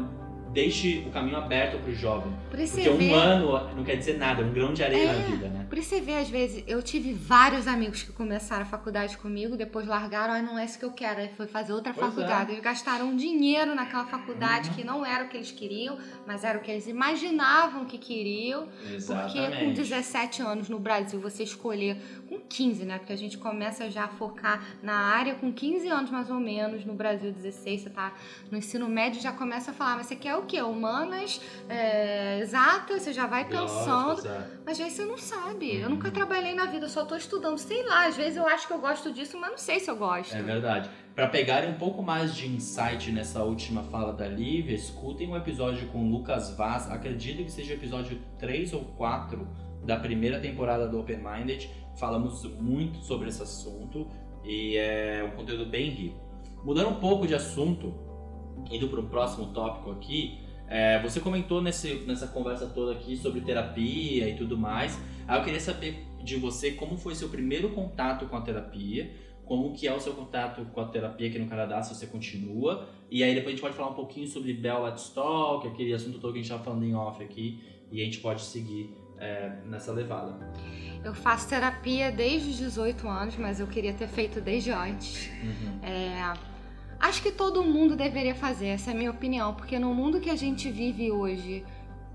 [0.52, 2.32] deixe o caminho aberto pro jovem.
[2.50, 3.12] Por isso Porque um vê.
[3.12, 5.12] ano não quer dizer nada, é um grão de areia É.
[5.18, 5.66] na vida, né?
[5.68, 9.56] Por isso você vê, às vezes, eu tive vários amigos que começaram a faculdade comigo,
[9.56, 12.50] depois largaram, ah, não é isso que eu quero, aí foi fazer outra Pois faculdade.
[12.50, 12.54] é.
[12.54, 14.74] Eles gastaram dinheiro naquela faculdade Uhum.
[14.74, 15.96] que não era o que eles queriam,
[16.26, 18.68] mas era o que eles imaginavam que queriam.
[19.06, 21.96] Porque com 17 anos no Brasil, você escolher,
[22.28, 22.98] com 15, né?
[22.98, 26.84] Porque a gente começa já a focar na área com 15 anos mais ou menos,
[26.84, 28.12] no Brasil 16, você tá
[28.50, 30.60] no ensino médio já começa a falar, mas você quer o quê?
[30.62, 34.26] Humanas, é, exatas, você já vai pensando.
[34.26, 34.46] é.
[34.64, 35.76] Mas às vezes você não sabe.
[35.80, 37.58] Eu nunca trabalhei na vida, eu só tô estudando.
[37.58, 39.96] Sei lá, às vezes eu acho que eu gosto disso, mas não sei se eu
[39.96, 40.34] gosto.
[40.34, 40.88] É verdade.
[41.14, 45.88] Para pegarem um pouco mais de insight nessa última fala da Lívia, escutem um episódio
[45.88, 49.46] com o Lucas Vaz, acredito que seja o episódio 3 ou 4
[49.84, 51.68] da primeira temporada do Open Minded.
[51.98, 54.08] Falamos muito sobre esse assunto
[54.42, 56.18] e é um conteúdo bem rico.
[56.64, 57.92] Mudando um pouco de assunto,
[58.72, 63.42] indo para o próximo tópico aqui, é, você comentou nesse, nessa conversa toda aqui sobre
[63.42, 64.98] terapia e tudo mais.
[65.28, 69.10] Aí eu queria saber de você como foi seu primeiro contato com a terapia,
[69.44, 72.88] como que é o seu contato com a terapia aqui no Canadá, se você continua.
[73.10, 76.18] E aí depois a gente pode falar um pouquinho sobre Bell Let's Talk, aquele assunto
[76.18, 77.60] todo que a gente estava falando em off aqui,
[77.90, 80.38] e a gente pode seguir é, nessa levada.
[81.04, 85.28] Eu faço terapia desde os 18 anos, mas eu queria ter feito desde antes.
[85.42, 85.80] Uhum.
[85.82, 86.32] É,
[87.02, 90.30] acho que todo mundo deveria fazer, essa é a minha opinião, porque no mundo que
[90.30, 91.64] a gente vive hoje,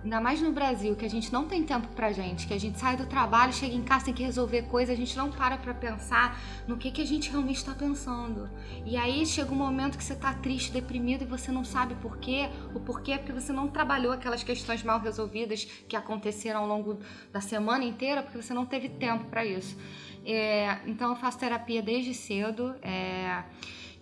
[0.02, 2.80] ainda mais no Brasil, que a gente não tem tempo pra gente, que a gente
[2.80, 5.74] sai do trabalho, chega em casa, tem que resolver coisa, a gente não para pra
[5.74, 8.50] pensar no que, que a gente realmente tá pensando.
[8.86, 12.18] E aí chega um momento que você tá triste, deprimido e você não sabe por
[12.18, 12.50] quê.
[12.74, 17.00] O porquê é porque você não trabalhou aquelas questões mal resolvidas que aconteceram ao longo
[17.34, 19.78] da semana inteira, porque você não teve tempo pra isso.
[20.26, 22.74] É, então eu faço terapia desde cedo.
[22.82, 23.44] é,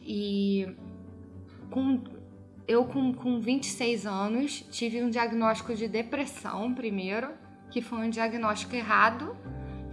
[0.06, 0.68] e
[1.72, 2.02] com,
[2.68, 7.30] eu, com, com 26 anos, tive um diagnóstico de depressão primeiro.
[7.72, 9.36] que foi um diagnóstico errado,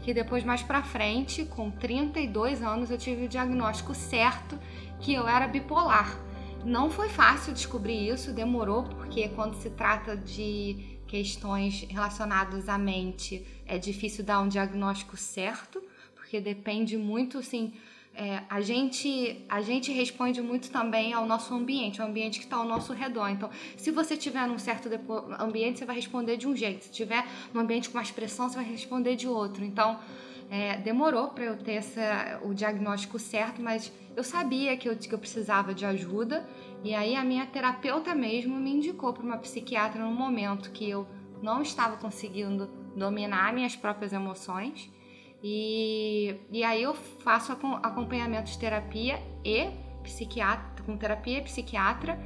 [0.03, 4.59] que depois mais para frente, com 32 anos, eu tive o diagnóstico certo
[5.01, 6.17] que eu era bipolar.
[6.65, 13.45] Não foi fácil descobrir isso, demorou, porque quando se trata de questões relacionadas à mente,
[13.67, 15.83] é difícil dar um diagnóstico certo,
[16.15, 17.73] porque depende muito, assim,
[18.15, 22.57] é, a, gente, a gente responde muito também ao nosso ambiente, ao ambiente que está
[22.57, 23.29] ao nosso redor.
[23.29, 24.89] Então, se você estiver num certo
[25.39, 26.85] ambiente, você vai responder de um jeito.
[26.85, 29.65] Se estiver num ambiente com mais pressão, você vai responder de outro.
[29.65, 29.99] Então,
[30.51, 35.13] é, demorou para eu ter essa, o diagnóstico certo, mas eu sabia que eu, que
[35.13, 36.47] eu precisava de ajuda.
[36.85, 41.07] E aí, a minha terapeuta mesmo me indicou para uma psiquiatra no momento que eu
[41.41, 44.92] não estava conseguindo dominar minhas próprias emoções
[45.43, 49.71] e, e aí eu faço acompanhamento de terapia e
[50.03, 52.19] psiquiatra, com terapia e psiquiatra.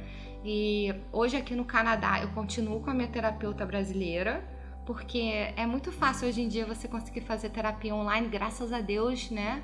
[0.45, 4.47] E hoje aqui no Canadá eu continuo com a minha terapeuta brasileira,
[4.85, 9.31] porque é muito fácil hoje em dia você conseguir fazer terapia online, graças a Deus,
[9.31, 9.63] né?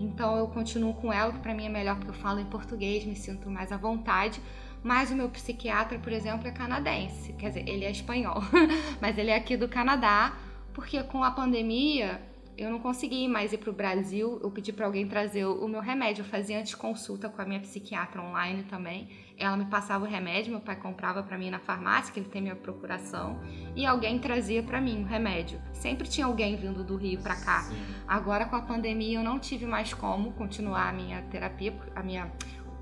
[0.00, 3.04] Então eu continuo com ela, que para mim é melhor porque eu falo em português,
[3.04, 4.40] me sinto mais à vontade.
[4.82, 8.42] Mas o meu psiquiatra, por exemplo, é canadense, quer dizer, ele é espanhol,
[9.00, 10.36] mas ele é aqui do Canadá,
[10.74, 12.20] porque com a pandemia
[12.56, 14.38] eu não consegui mais ir para o Brasil.
[14.42, 16.22] Eu pedi para alguém trazer o meu remédio.
[16.22, 19.08] Eu fazia antes consulta com a minha psiquiatra online também.
[19.36, 22.40] Ela me passava o remédio, meu pai comprava para mim na farmácia, que ele tem
[22.40, 23.40] minha procuração,
[23.74, 25.60] e alguém trazia para mim o remédio.
[25.72, 27.62] Sempre tinha alguém vindo do Rio para cá.
[27.62, 27.74] Sim.
[28.06, 32.30] Agora com a pandemia eu não tive mais como continuar a minha terapia, a minha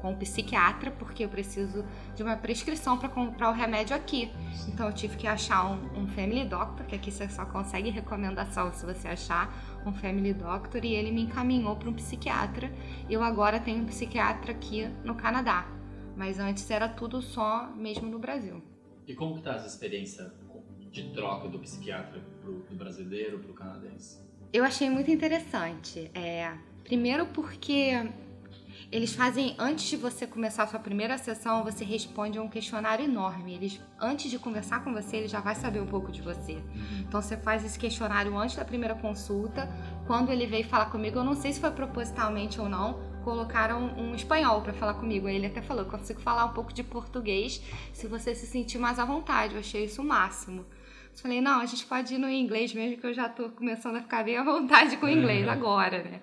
[0.03, 1.85] com o psiquiatra, porque eu preciso
[2.17, 4.33] de uma prescrição para comprar o remédio aqui.
[4.67, 8.73] Então eu tive que achar um, um, Family Doctor, que aqui você só consegue recomendação
[8.73, 12.71] se você achar um Family Doctor, e ele me encaminhou para um psiquiatra.
[13.09, 15.69] Eu agora tenho um psiquiatra aqui no Canadá,
[16.17, 18.61] mas antes era tudo só mesmo no Brasil.
[19.07, 20.33] E como que tá essa experiência
[20.91, 24.21] de troca do psiquiatra pro, do brasileiro para o canadense?
[24.53, 26.11] Eu achei muito interessante.
[26.13, 26.53] É,
[26.85, 27.93] primeiro porque
[28.93, 33.03] eles fazem, antes de você começar a sua primeira sessão, você responde a um questionário
[33.03, 33.55] enorme.
[33.55, 36.53] Eles, antes de conversar com você, ele já vai saber um pouco de você.
[36.53, 37.01] Uhum.
[37.09, 39.67] Então você faz esse questionário antes da primeira consulta.
[40.07, 44.15] Quando ele veio falar comigo, eu não sei se foi propositalmente ou não, colocaram um
[44.15, 45.27] espanhol para falar comigo.
[45.27, 47.63] Ele até falou: consigo falar um pouco de português
[47.95, 49.55] se você se sentir mais à vontade.
[49.55, 50.67] Eu achei isso o máximo.
[51.15, 53.97] Eu falei, não, a gente pode ir no inglês mesmo, que eu já tô começando
[53.97, 56.21] a ficar bem à vontade com o inglês agora, né?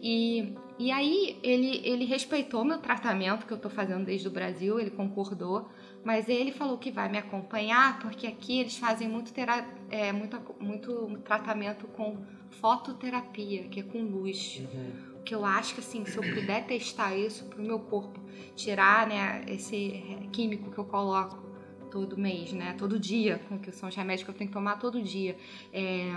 [0.00, 4.78] E e aí ele, ele respeitou meu tratamento que eu tô fazendo desde o Brasil,
[4.78, 5.68] ele concordou,
[6.04, 10.38] mas ele falou que vai me acompanhar porque aqui eles fazem muito, tera, é, muito,
[10.60, 12.18] muito tratamento com
[12.60, 14.62] fototerapia, que é com luz.
[14.72, 15.22] Uhum.
[15.24, 18.18] Que eu acho que assim, se eu puder testar isso pro meu corpo,
[18.54, 20.02] tirar né, esse
[20.32, 21.48] químico que eu coloco
[21.90, 22.74] todo mês, né?
[22.78, 25.36] Todo dia, com que são os remédios que eu tenho que tomar todo dia.
[25.72, 26.10] É,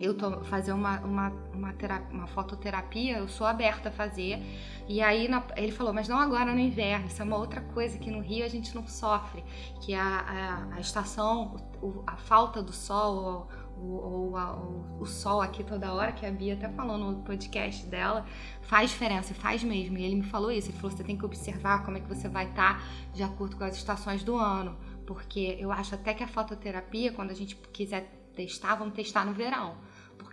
[0.00, 4.40] eu tô fazer uma, uma, uma, terapia, uma fototerapia, eu sou aberta a fazer.
[4.86, 7.98] E aí na, ele falou, mas não agora no inverno, isso é uma outra coisa
[7.98, 9.44] que no Rio a gente não sofre,
[9.82, 15.64] que a, a, a estação, o, a falta do sol, ou, o, o, sol aqui
[15.64, 18.24] toda hora, que a Bia até falou no podcast dela,
[18.62, 19.98] faz diferença, faz mesmo.
[19.98, 22.28] E ele me falou isso, ele falou, você tem que observar como é que você
[22.28, 22.82] vai estar
[23.12, 24.76] de acordo com as estações do ano.
[25.06, 29.32] Porque eu acho até que a fototerapia, quando a gente quiser testar, vamos testar no
[29.32, 29.76] verão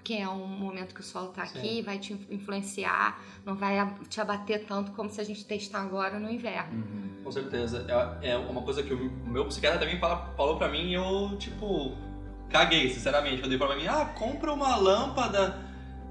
[0.06, 3.76] porque é um momento que o solo está aqui, vai te influenciar, não vai
[4.08, 6.74] te abater tanto como se a gente testar agora no inverno.
[6.74, 7.24] Uhum.
[7.24, 7.88] Com certeza.
[8.22, 11.36] É, é, uma coisa que o meu psiquiatra também fala, falou para mim e eu,
[11.39, 11.97] tipo,
[12.51, 13.41] caguei, sinceramente.
[13.41, 15.60] Eu dei pra mim, ah, compra uma lâmpada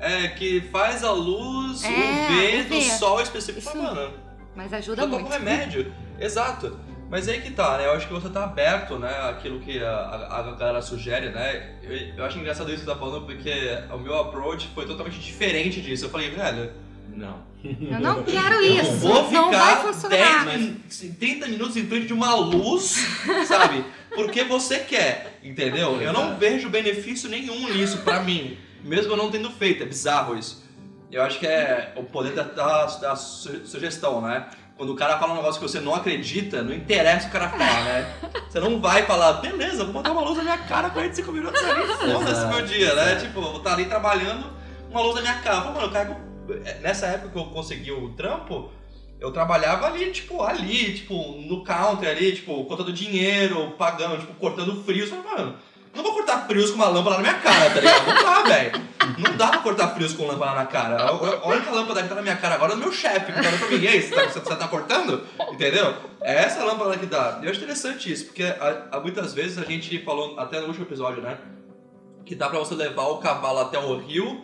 [0.00, 3.60] é, que faz a luz é, UV do sol específico.
[3.60, 4.12] Isso, mano,
[4.56, 5.24] mas ajuda muito.
[5.24, 5.94] um remédio.
[6.18, 6.76] Exato.
[7.14, 7.86] Mas aí que tá, né?
[7.86, 9.08] Eu acho que você tá aberto, né?
[9.30, 11.76] Aquilo que a, a, a galera sugere, né?
[11.80, 13.52] Eu, eu, acho engraçado isso que você tá falando, porque
[13.92, 16.06] o meu approach foi totalmente diferente disso.
[16.06, 16.72] Eu falei, velho.
[17.14, 17.38] Não.
[17.62, 18.90] Eu não quero isso.
[18.90, 20.44] Eu vou ficar não vai funcionar.
[20.44, 23.06] 10, 30 minutos em frente de uma luz,
[23.46, 23.84] sabe?
[24.12, 26.02] Porque você quer, entendeu?
[26.02, 28.58] Eu não vejo benefício nenhum nisso pra mim.
[28.82, 29.84] Mesmo eu não tendo feito.
[29.84, 30.64] É bizarro isso.
[31.12, 34.48] Eu acho que é o poder da, da, da sugestão, né?
[34.76, 37.84] Quando o cara fala um negócio que você não acredita, não interessa o cara falar,
[37.84, 38.14] né?
[38.48, 41.86] Você não vai falar, beleza, vou botar uma luz na minha cara 45 minutos ali,
[42.12, 43.16] foda-se meu dia, né?
[43.16, 44.46] Tipo, vou estar ali trabalhando,
[44.90, 45.60] uma luz na minha cara.
[45.60, 46.16] Mano, eu carrego...
[46.82, 48.70] Nessa época que eu consegui o trampo,
[49.20, 54.84] eu trabalhava ali, tipo, ali, tipo, no counter ali, tipo, contando dinheiro, pagando, tipo, cortando
[54.84, 55.10] frios.
[55.10, 55.56] Mano,
[55.94, 58.06] não vou cortar frios com uma lâmpada na minha cara, tá ligado?
[58.06, 58.84] Não dá, velho.
[59.18, 61.12] Não dá pra cortar frios com lâmpada na cara.
[61.42, 63.42] Olha que a lâmpada que tá na minha cara agora é do meu chefe, que
[63.42, 63.82] tá mim.
[63.82, 65.26] E aí, você tá, você tá cortando?
[65.52, 65.94] Entendeu?
[66.20, 67.40] É essa lâmpada que dá.
[67.42, 71.22] Eu acho interessante isso, porque a, muitas vezes a gente falou, até no último episódio,
[71.22, 71.38] né?
[72.24, 74.42] que dá pra você levar o cavalo até o rio,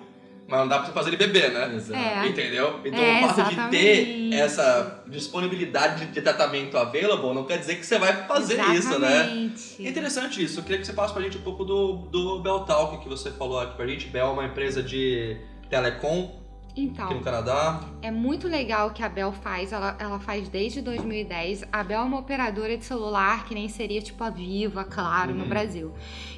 [0.51, 1.73] mas não dá pra você fazer ele beber, né?
[1.77, 1.99] Exato.
[1.99, 2.27] É.
[2.29, 2.81] Entendeu?
[2.85, 4.35] Então É, o fato de ter exatamente.
[4.35, 9.21] essa disponibilidade de tratamento available não quer dizer que você vai fazer isso, né?
[9.23, 9.87] Exatamente.
[9.87, 10.59] É interessante isso.
[10.61, 13.31] Eu queria que você falasse pra gente um pouco do, do Bell Talk que você
[13.31, 14.09] falou aqui pra gente.
[14.09, 15.37] Bell é uma empresa de
[15.69, 16.39] telecom
[16.71, 17.81] aqui no Então, Canadá.
[18.03, 19.73] é muito legal o que a Bell faz.
[19.73, 21.65] Ela, ela faz desde 2010.
[21.73, 25.35] A Bell é uma operadora de celular que nem seria tipo a Vivo, a Claro,
[25.35, 25.49] no Uhum.
[25.49, 25.93] Brasil.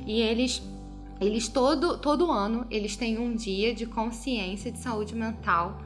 [0.06, 0.62] E eles,
[1.22, 5.80] eles todo, todo ano, eles têm um dia de consciência de saúde mental,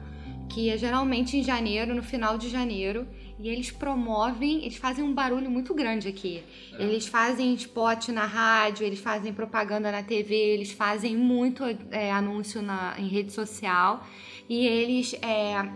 [0.49, 3.07] que é geralmente em janeiro, no final de janeiro.
[3.39, 6.43] E eles promovem, eles fazem um barulho muito grande aqui.
[6.73, 6.83] É.
[6.83, 12.61] Eles fazem spot na rádio, eles fazem propaganda na TV, eles fazem muito é, anúncio
[12.61, 14.03] na, em rede social
[14.49, 15.69] e eles é,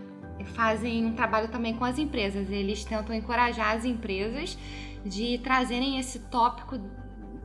[0.54, 2.50] fazem um trabalho também com as empresas.
[2.50, 4.58] Eles tentam encorajar as empresas
[5.04, 6.78] de trazerem esse tópico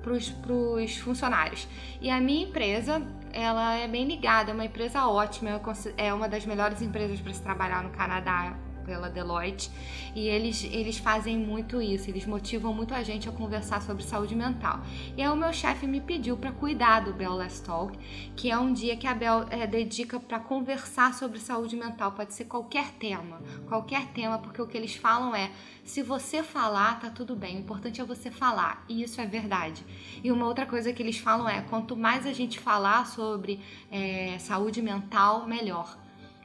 [0.01, 1.67] para os funcionários.
[2.01, 5.61] E a minha empresa, ela é bem ligada, é uma empresa ótima,
[5.97, 8.55] é uma das melhores empresas para se trabalhar no Canadá
[8.87, 9.69] pela Deloitte
[10.15, 14.33] e eles, eles fazem muito isso, eles motivam muito a gente a conversar sobre saúde
[14.33, 14.79] mental.
[15.15, 17.99] E aí o meu chefe me pediu para cuidar do Bell Last Talk,
[18.35, 22.33] que é um dia que a Bell é, dedica para conversar sobre saúde mental, pode
[22.33, 25.51] ser qualquer tema, qualquer tema, porque o que eles falam é
[25.83, 27.55] se você falar, tá tudo bem.
[27.55, 28.83] O importante é você falar.
[28.89, 29.85] E isso é verdade.
[30.21, 34.37] E uma outra coisa que eles falam é: quanto mais a gente falar sobre é,
[34.37, 35.97] saúde mental, melhor.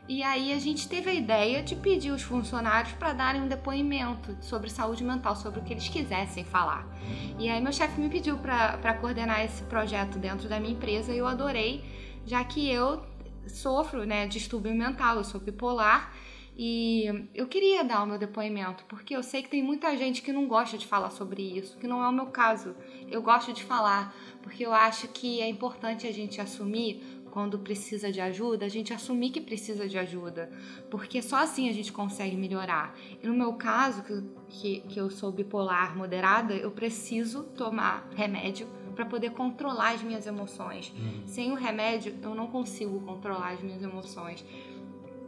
[0.08, 4.36] E aí a gente teve a ideia de pedir os funcionários para darem um depoimento
[4.40, 6.86] sobre saúde mental, sobre o que eles quisessem falar.
[7.38, 11.18] E aí meu chefe me pediu para coordenar esse projeto dentro da minha empresa e
[11.18, 11.84] eu adorei,
[12.26, 13.02] já que eu
[13.46, 16.12] sofro né, distúrbio mental, eu sou bipolar
[16.56, 20.32] e eu queria dar o meu depoimento, porque eu sei que tem muita gente que
[20.32, 22.74] não gosta de falar sobre isso, que não é o meu caso.
[23.10, 28.12] Eu gosto de falar, porque eu acho que é importante a gente assumir quando precisa
[28.12, 30.50] de ajuda, a gente assumir que precisa de ajuda,
[30.90, 32.94] porque só assim a gente consegue melhorar.
[33.22, 34.02] E no meu caso,
[34.50, 40.26] que, que, eu sou bipolar moderada, eu preciso tomar remédio para poder controlar as minhas
[40.26, 40.92] emoções.
[41.26, 44.44] Sem o remédio, eu não consigo controlar as minhas emoções.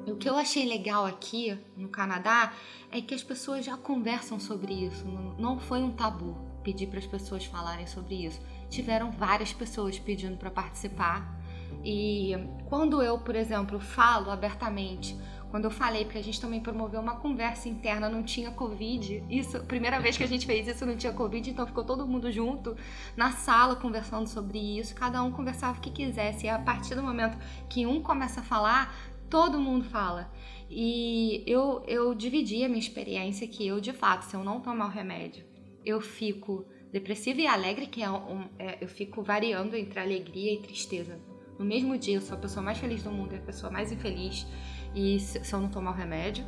[0.07, 2.52] E o que eu achei legal aqui no Canadá
[2.92, 5.07] é que as pessoas já conversam sobre isso.
[5.07, 8.38] Não- Não foi um tabu pedir para as pessoas falarem sobre isso.
[8.68, 11.42] Tiveram várias pessoas pedindo para participar.
[11.83, 12.33] E
[12.66, 15.16] quando eu, por exemplo, falo abertamente,
[15.55, 19.22] quando eu falei, porque a gente também promoveu uma conversa interna, não tinha Covid.
[19.31, 22.29] Isso, primeira vez que a gente fez isso, não tinha Covid, então ficou todo mundo
[22.33, 22.77] junto
[23.16, 24.97] na sala conversando sobre isso.
[24.97, 26.47] Cada um conversava o que quisesse.
[26.47, 28.97] E a partir do momento que um começa a falar,
[29.31, 30.29] todo mundo fala.
[30.68, 34.87] E eu, eu dividi a minha experiência que eu, de fato, se eu não tomar
[34.87, 35.45] o remédio,
[35.85, 40.59] eu fico depressiva e alegre, que é um, é, eu fico variando entre alegria e
[40.59, 41.20] tristeza.
[41.59, 43.92] No mesmo dia, eu sou a pessoa mais feliz do mundo e a pessoa mais
[43.92, 44.46] infeliz,
[44.94, 46.44] e se, se eu não tomar o remédio.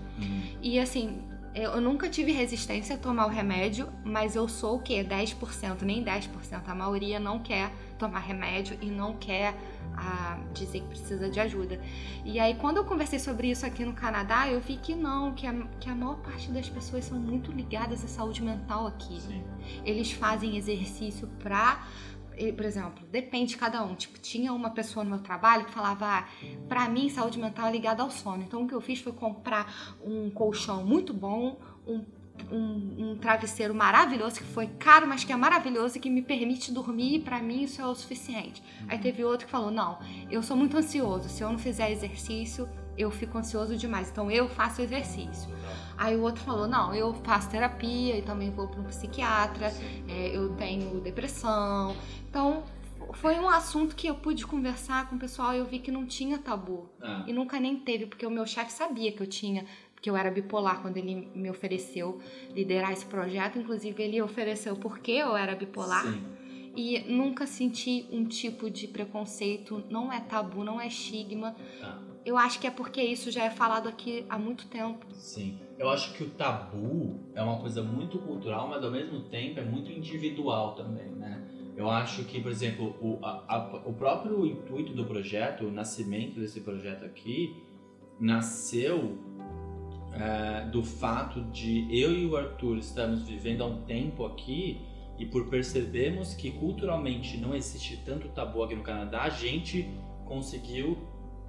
[0.61, 1.23] E assim,
[1.57, 5.03] eu eu nunca tive resistência a tomar o remédio, mas eu sou o quê?
[5.03, 6.29] 10%, nem 10%.
[6.67, 9.55] A maioria não quer tomar remédio e não quer
[9.97, 11.81] ah, dizer que precisa de ajuda.
[12.27, 15.47] E aí, quando eu conversei sobre isso aqui no Canadá, eu vi que não, que
[15.47, 19.19] a, que a maior parte das pessoas são muito ligadas à saúde mental aqui.
[19.19, 19.43] Sim.
[19.83, 21.87] Eles fazem exercício pra.
[22.55, 23.95] Por exemplo, depende de cada um.
[23.95, 26.29] Tipo, tinha uma pessoa no meu trabalho que falava: ah,
[26.69, 28.43] pra mim, saúde mental é ligada ao sono.
[28.43, 32.05] Então, o que eu fiz foi comprar um colchão muito bom, um,
[32.51, 36.71] um, um travesseiro maravilhoso, que foi caro, mas que é maravilhoso e que me permite
[36.71, 37.17] dormir.
[37.17, 38.63] E pra mim, isso é o suficiente.
[38.87, 39.99] Aí teve outro que falou: não,
[40.31, 41.29] eu sou muito ansioso.
[41.29, 44.11] Se eu não fizer exercício, eu fico ansioso demais.
[44.11, 45.51] Então, eu faço exercício.
[45.97, 49.73] Aí o outro falou: não, eu faço terapia e também vou para um psiquiatra,
[50.09, 51.97] é, eu tenho depressão.
[52.29, 52.65] Então
[53.15, 56.05] foi um assunto que eu pude conversar com o pessoal e eu vi que não
[56.07, 56.89] tinha tabu.
[57.01, 59.65] Ah, E nunca nem teve, porque o meu chefe sabia que eu tinha,
[60.01, 62.21] que eu era bipolar quando ele me ofereceu
[62.55, 63.59] liderar esse projeto.
[63.59, 66.05] Inclusive, ele ofereceu porque eu era bipolar.
[66.05, 66.23] Sim.
[66.77, 71.57] E nunca senti um tipo de preconceito, não é tabu, não é estigma.
[71.83, 71.99] Ah.
[72.27, 75.07] Eu acho que é porque isso já é falado aqui há muito tempo.
[75.13, 75.59] Sim.
[75.79, 79.65] Eu acho que o tabu é uma coisa muito cultural, mas ao mesmo tempo é
[79.65, 81.41] muito individual também, né?
[81.77, 86.41] Eu acho que, por exemplo, o, a- a- o próprio intuito do projeto, o nascimento
[86.41, 87.63] desse projeto aqui,
[88.19, 89.19] nasceu
[90.13, 94.81] é, do fato de eu e o Arthur estamos vivendo há um tempo aqui
[95.19, 99.87] e por percebermos que culturalmente não existe tanto tabu aqui no Canadá, a gente
[100.25, 100.97] conseguiu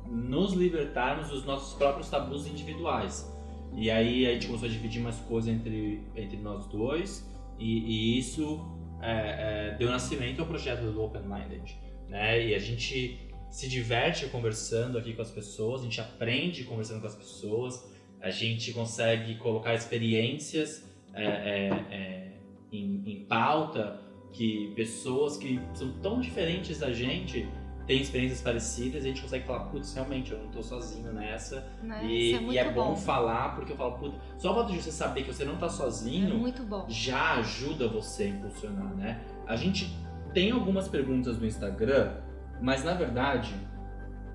[0.09, 3.31] nos libertarmos dos nossos próprios tabus individuais.
[3.75, 7.29] E aí a gente começou a dividir mais coisas entre, entre nós dois
[7.59, 8.65] e, e isso
[9.01, 11.77] é, é, deu nascimento ao projeto do Open Minded.
[12.07, 12.47] né?
[12.47, 17.07] E a gente se diverte conversando aqui com as pessoas, a gente aprende conversando com
[17.07, 17.87] as pessoas,
[18.21, 20.83] a gente consegue colocar experiências
[21.13, 22.31] é, é, é,
[22.71, 23.99] em, em pauta
[24.33, 27.47] que pessoas que são tão diferentes da gente
[27.88, 31.65] têm experiências parecidas e a gente consegue falar, putz, realmente, eu não tô sozinho nessa.
[31.81, 32.05] Né?
[32.05, 34.81] E, é, e é muito bom, falar, porque eu falo, putz, só o fato de
[34.81, 36.85] você saber que você não tá É sozinho bom.
[36.89, 39.21] já ajuda você a impulsionar, né?
[39.47, 39.97] A gente
[40.33, 42.13] tem algumas perguntas no Instagram,
[42.61, 43.55] mas na verdade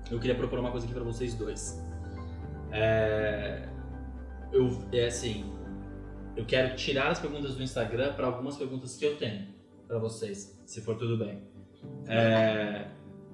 [0.09, 1.79] eu queria propor uma coisa aqui pra vocês dois.
[2.71, 3.69] É,
[4.51, 5.45] eu, é assim,
[6.35, 9.47] eu quero tirar as perguntas do Instagram para algumas perguntas que eu tenho
[9.87, 11.43] pra vocês, se for tudo bem.
[12.07, 12.87] É,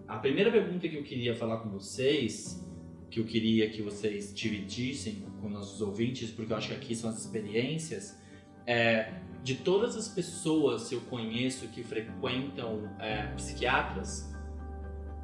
[0.09, 2.65] a primeira pergunta que eu queria falar com vocês,
[3.11, 7.11] que eu queria que vocês dividissem com nossos ouvintes, porque eu acho que aqui são
[7.11, 8.19] as experiências,
[8.65, 14.33] é de todas as pessoas que eu conheço que frequentam é, psiquiatras,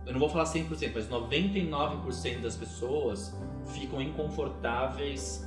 [0.05, 3.35] eu não vou falar 100%, mas 99% das pessoas
[3.73, 5.43] ficam inconfortáveis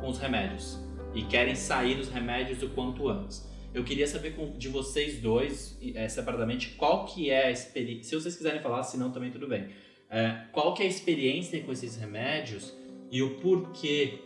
[0.00, 0.80] com os remédios
[1.14, 3.48] e querem sair dos remédios o quanto antes.
[3.72, 8.04] Eu queria saber de vocês dois, é, separadamente, qual que é a experiência.
[8.04, 9.68] Se vocês quiserem falar, se não também tudo bem.
[10.10, 12.74] É, qual que é a experiência com esses remédios
[13.12, 14.18] e o porquê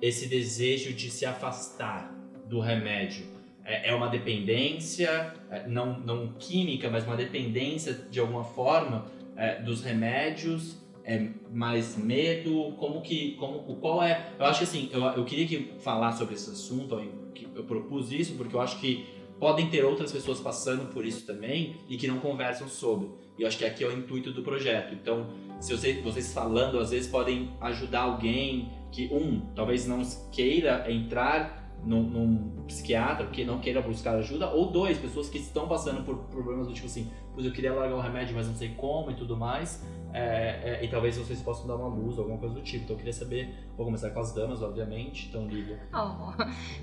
[0.00, 2.14] esse desejo de se afastar
[2.46, 3.26] do remédio?
[3.64, 9.62] É, é uma dependência, é, não, não química, mas uma dependência de alguma forma é,
[9.62, 10.82] dos remédios?
[11.04, 12.74] É mais medo?
[12.78, 13.32] Como que.
[13.32, 14.32] Como, qual é.
[14.38, 16.94] Eu acho que assim, eu, eu queria que falar sobre esse assunto,
[17.32, 19.06] que eu propus isso, porque eu acho que
[19.38, 23.08] podem ter outras pessoas passando por isso também e que não conversam sobre.
[23.36, 24.94] E eu acho que aqui é o intuito do projeto.
[24.94, 25.30] Então,
[25.60, 31.61] se você, vocês falando, às vezes podem ajudar alguém que, um, talvez não queira entrar
[31.84, 36.16] num, num psiquiatra, que não queira buscar ajuda, ou dois, pessoas que estão passando por
[36.26, 39.14] problemas do tipo assim, pois eu queria largar o remédio, mas não sei como e
[39.14, 39.84] tudo mais.
[40.14, 42.84] É, é, e talvez vocês possam dar uma luz, alguma coisa do tipo.
[42.84, 45.28] Então eu queria saber, vou começar com as damas, obviamente.
[45.28, 45.80] Então, Lívia.
[45.94, 46.32] Oh,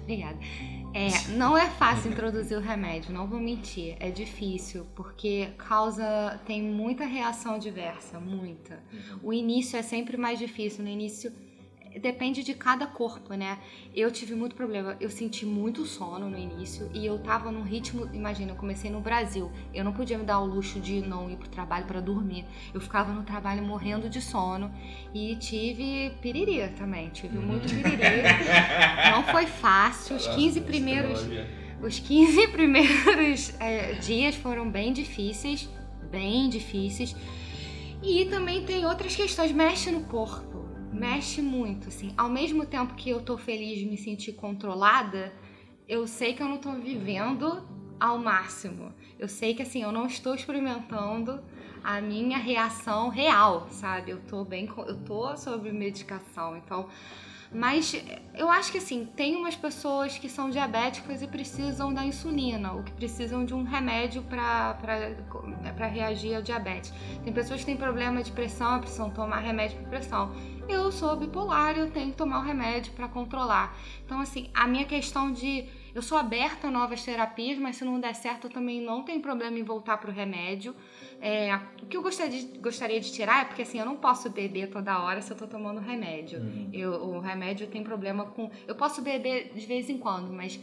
[0.02, 0.38] obrigada.
[0.93, 3.95] É, não é fácil introduzir o remédio, não vou mentir.
[4.00, 6.39] É difícil, porque causa.
[6.45, 8.80] tem muita reação diversa, muita.
[9.22, 10.84] O início é sempre mais difícil.
[10.84, 11.32] No início
[11.98, 13.58] depende de cada corpo, né?
[13.96, 14.96] Eu tive muito problema.
[15.00, 18.10] Eu senti muito sono no início e eu tava num ritmo.
[18.14, 19.52] Imagina, eu comecei no Brasil.
[19.74, 22.46] Eu não podia me dar o luxo de não ir pro trabalho para dormir.
[22.74, 24.72] Eu ficava no trabalho morrendo de sono
[25.14, 27.10] e tive piriri também.
[27.10, 28.24] Tive muito piriri.
[29.12, 30.16] Não foi fácil.
[30.16, 31.26] Os 15 primeiros.
[31.82, 35.70] Os 15 primeiros é, dias foram bem difíceis,
[36.12, 37.16] bem difíceis.
[38.02, 40.49] E também tem outras questões, mexe no corpo,
[40.92, 42.14] mexe muito, assim.
[42.18, 45.34] Ao mesmo tempo que eu tô feliz de me sentir controlada,
[45.88, 47.64] eu sei que eu não tô vivendo
[48.00, 48.94] ao máximo.
[49.18, 51.42] Eu sei que, assim, eu não estou experimentando
[51.84, 54.12] a minha reação real, sabe?
[54.12, 56.88] Eu tô bem, eu tô sobre medicação, então...
[57.52, 58.00] Mas
[58.36, 62.84] eu acho que assim, tem umas pessoas que são diabéticas e precisam da insulina, ou
[62.84, 66.94] que precisam de um remédio para reagir ao diabetes.
[67.24, 70.32] Tem pessoas que têm problema de pressão precisam tomar remédio para pressão.
[70.70, 73.76] Eu sou bipolar e eu tenho que tomar o remédio para controlar.
[74.06, 75.66] Então, assim, a minha questão de.
[75.96, 79.20] Eu sou aberta a novas terapias, mas se não der certo, eu também não tenho
[79.20, 80.76] problema em voltar para o remédio.
[81.20, 84.30] É, o que eu gostaria de, gostaria de tirar é porque assim, eu não posso
[84.30, 86.40] beber toda hora se eu tô tomando remédio.
[86.72, 88.52] Eu, o remédio tem problema com.
[88.68, 90.60] Eu posso beber de vez em quando, mas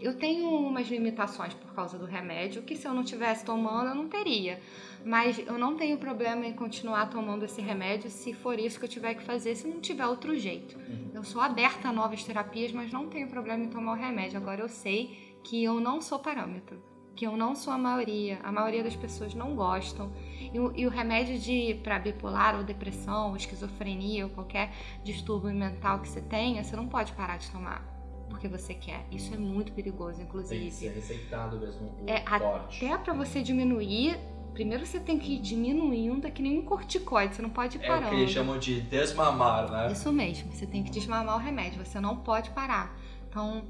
[0.00, 3.94] eu tenho umas limitações por causa do remédio que se eu não tivesse tomando eu
[3.94, 4.60] não teria.
[5.04, 8.88] Mas eu não tenho problema em continuar tomando esse remédio se for isso que eu
[8.88, 10.78] tiver que fazer, se não tiver outro jeito.
[11.12, 14.36] Eu sou aberta a novas terapias, mas não tenho problema em tomar o remédio.
[14.38, 16.82] Agora eu sei que eu não sou parâmetro,
[17.16, 18.38] que eu não sou a maioria.
[18.42, 20.12] A maioria das pessoas não gostam.
[20.52, 24.72] E o, e o remédio de para bipolar ou depressão, ou esquizofrenia ou qualquer
[25.04, 27.97] distúrbio mental que você tenha, você não pode parar de tomar
[28.28, 29.06] porque você quer.
[29.10, 30.70] Isso é muito perigoso, Tem que inclusive.
[30.70, 32.84] ser receitado mesmo o É, corte.
[32.86, 34.18] Até para você diminuir,
[34.52, 37.82] primeiro você tem que ir diminuindo, é que nem um corticoide, você não pode ir
[37.82, 38.10] É o parando.
[38.10, 39.92] que eles chamam de desmamar, né?
[39.92, 42.96] Isso mesmo, você tem que desmamar o remédio, você não pode parar.
[43.28, 43.64] Então,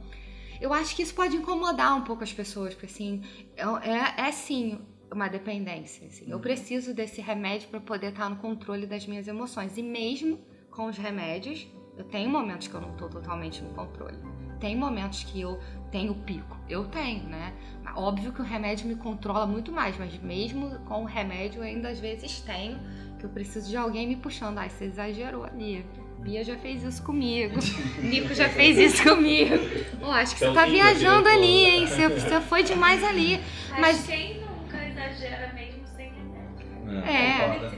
[0.61, 3.23] eu acho que isso pode incomodar um pouco as pessoas, porque assim,
[3.57, 3.63] é,
[4.25, 4.81] é, é sim
[5.11, 6.07] uma dependência.
[6.07, 6.27] assim.
[6.31, 9.77] Eu preciso desse remédio para poder estar no controle das minhas emoções.
[9.79, 10.39] E mesmo
[10.71, 14.19] com os remédios, eu tenho momentos que eu não estou totalmente no controle.
[14.61, 15.59] Tem momentos que eu
[15.91, 16.57] tenho pico.
[16.69, 17.53] Eu tenho, né?
[17.95, 21.89] Óbvio que o remédio me controla muito mais, mas mesmo com o remédio eu ainda
[21.89, 22.79] às vezes tenho
[23.19, 24.59] que eu preciso de alguém me puxando.
[24.59, 25.85] Ai, você exagerou ali.
[26.21, 27.59] Bia já fez isso comigo.
[28.03, 29.55] Nico já fez isso comigo.
[30.01, 31.87] Pô, acho que Então, você tá Nico, viajando ali, hein?
[31.87, 33.41] Você, você foi demais ali.
[33.71, 37.09] Mas, Mas- quem nunca exagera mesmo sem remédio?
[37.09, 37.39] É.
[37.39, 37.77] Concordo,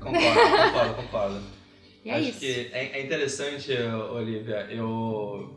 [0.00, 0.40] concordo,
[0.72, 1.42] concordo, concordo.
[2.04, 2.40] E é Acho isso.
[2.40, 5.54] que é, é interessante, Olivia, eu,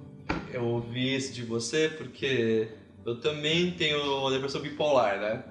[0.54, 2.70] eu ouvi isso de você porque
[3.06, 5.44] eu também tenho depressão bipolar, né?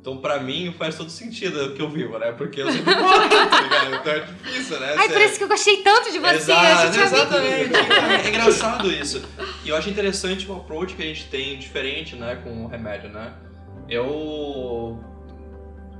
[0.00, 2.32] Então, pra mim, faz todo sentido o que eu vivo, né?
[2.32, 3.94] Porque eu sou bipolar, tá ligado?
[3.94, 4.94] Então é difícil, né?
[4.98, 6.34] Ai, Você- por isso que eu gostei tanto de você.
[6.34, 7.74] Exato, a gente viu exatamente.
[8.26, 9.22] É engraçado isso.
[9.64, 13.10] E eu acho interessante o approach que a gente tem diferente, né, com o remédio,
[13.10, 13.32] né?
[13.88, 14.98] Eu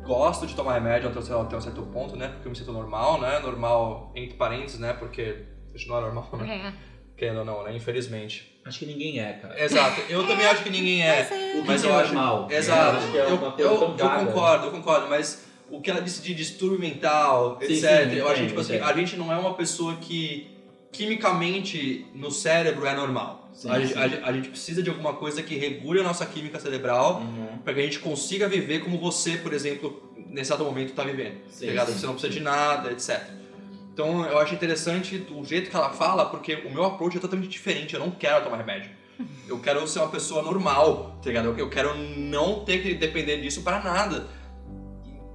[0.04, 2.28] gosto de tomar remédio até um até um certo ponto, né?
[2.28, 3.38] Porque eu me sinto normal, né?
[3.38, 4.92] Normal, entre parênteses, né?
[4.94, 6.72] Porque isso não é normal, né?
[6.78, 6.91] É.
[7.16, 7.74] Querendo ou não, né?
[7.76, 8.50] Infelizmente.
[8.64, 9.60] Acho que ninguém é, cara.
[9.62, 10.00] Exato.
[10.08, 11.18] Eu também acho que ninguém é.
[11.18, 11.50] Mas é.
[11.58, 12.48] O que Mas é eu acho- normal.
[12.50, 12.96] Exato.
[12.96, 13.28] Eu acho que é Eu,
[13.70, 18.10] eu, concordo, eu concordo, mas o que ela disse de distúrbio mental, Sim, etc.
[18.10, 20.48] sim, eu acho que tipo assim, a gente não é uma pessoa que
[20.92, 23.48] quimicamente no cérebro é normal.
[23.52, 23.98] Sim, a, gente- sim.
[23.98, 27.58] a a gente precisa de alguma coisa que regule a nossa química cerebral Uhum.
[27.64, 31.36] para que a gente consiga viver como você, por exemplo, nesse exato momento está vivendo.
[31.50, 31.92] Sim, tá sim.
[31.92, 33.20] Você não precisa de nada, etc.
[33.92, 37.50] Então eu acho interessante o jeito que ela fala, porque o meu approach é totalmente
[37.50, 37.94] diferente.
[37.94, 38.90] Eu não quero tomar remédio.
[39.46, 41.54] Eu quero ser uma pessoa normal, tá ligado?
[41.58, 44.26] Eu- quero não ter que depender disso para nada.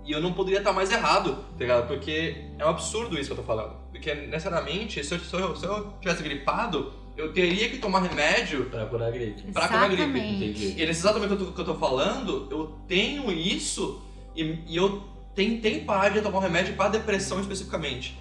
[0.06, 1.88] E eu não poderia estar mais errado, tá ligado?
[1.88, 3.76] Porque é um absurdo isso que eu tô falando.
[3.92, 8.66] Porque, necessariamente, se eu, se eu, se eu tivesse gripado, eu teria que tomar remédio
[8.70, 9.42] Pra curar a gripe.
[9.52, 10.46] pra curar a gripe, Exatamente.
[10.46, 10.82] Entendi.
[10.82, 14.02] e nesse que eu tô- que eu tô falando, eu tenho isso
[14.36, 15.04] e, e eu
[15.36, 18.18] tentei parar de tomar um remédio para depressão especificamente.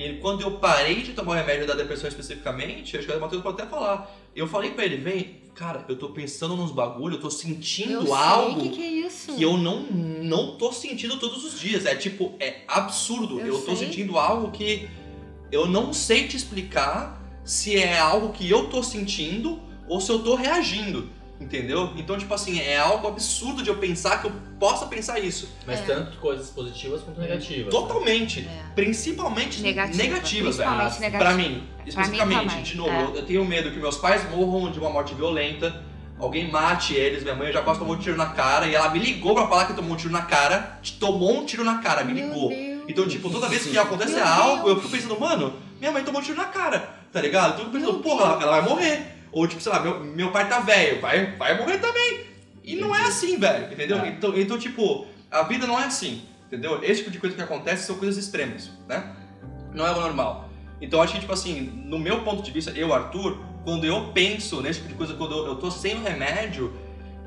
[0.00, 3.42] E quando eu parei de tomar o remédio da depressão especificamente, acho que o Matheus
[3.42, 4.10] pode até falar.
[4.34, 8.14] Eu falei pra ele, vem, cara, eu tô pensando nos bagulho, eu tô sentindo Eu
[8.14, 9.36] algo o que, que é isso.
[9.36, 11.84] que eu não, não tô sentindo todos os dias.
[11.84, 13.40] É tipo, é absurdo.
[13.40, 14.88] Eu Eu, tô sentindo algo que
[15.52, 20.20] eu não sei te explicar se é algo que eu tô sentindo ou se eu
[20.20, 21.10] tô reagindo.
[21.40, 21.94] Entendeu?
[21.96, 25.48] Então, tipo assim, é algo absurdo de eu pensar que eu possa pensar isso.
[25.66, 25.82] Mas É.
[25.84, 27.70] tanto coisas positivas quanto negativas.
[27.70, 28.40] Totalmente.
[28.40, 28.62] É.
[28.74, 29.96] Principalmente Negativa.
[30.02, 30.68] negativas, velho.
[30.68, 31.24] Principalmente negativa.
[31.24, 32.48] Pra mim, especificamente.
[32.48, 33.02] também, de novo, é.
[33.04, 35.82] eu, eu tenho medo que meus pais morram de uma morte violenta,
[36.18, 38.98] alguém mate eles, minha mãe já quase tomou um tiro na cara, e ela me
[38.98, 42.12] ligou pra falar que tomou um tiro na cara, tomou um tiro na cara, me
[42.12, 42.52] ligou.
[42.86, 44.86] Então, tipo, toda vez que acontece Meu algo, eu Deus.
[44.86, 47.54] fico pensando, mano, minha mãe tomou um tiro na cara, tá ligado?
[47.54, 49.19] Então eu fico pensando, porra, ela, ela vai morrer.
[49.32, 52.20] Ou, tipo, sei lá, meu, meu pai tá velho, vai, vai morrer também.
[52.64, 53.98] E não é assim, velho, entendeu?
[53.98, 54.08] É.
[54.08, 56.80] Então, então, tipo, a vida não é assim, entendeu?
[56.82, 59.14] Esse tipo de coisa que acontece são coisas extremas, né?
[59.72, 60.48] Não é o normal.
[60.80, 64.60] Então, acho que, tipo assim, no meu ponto de vista, eu, Arthur, quando eu penso
[64.60, 66.72] nesse tipo de coisa, quando eu, eu tô sem o remédio,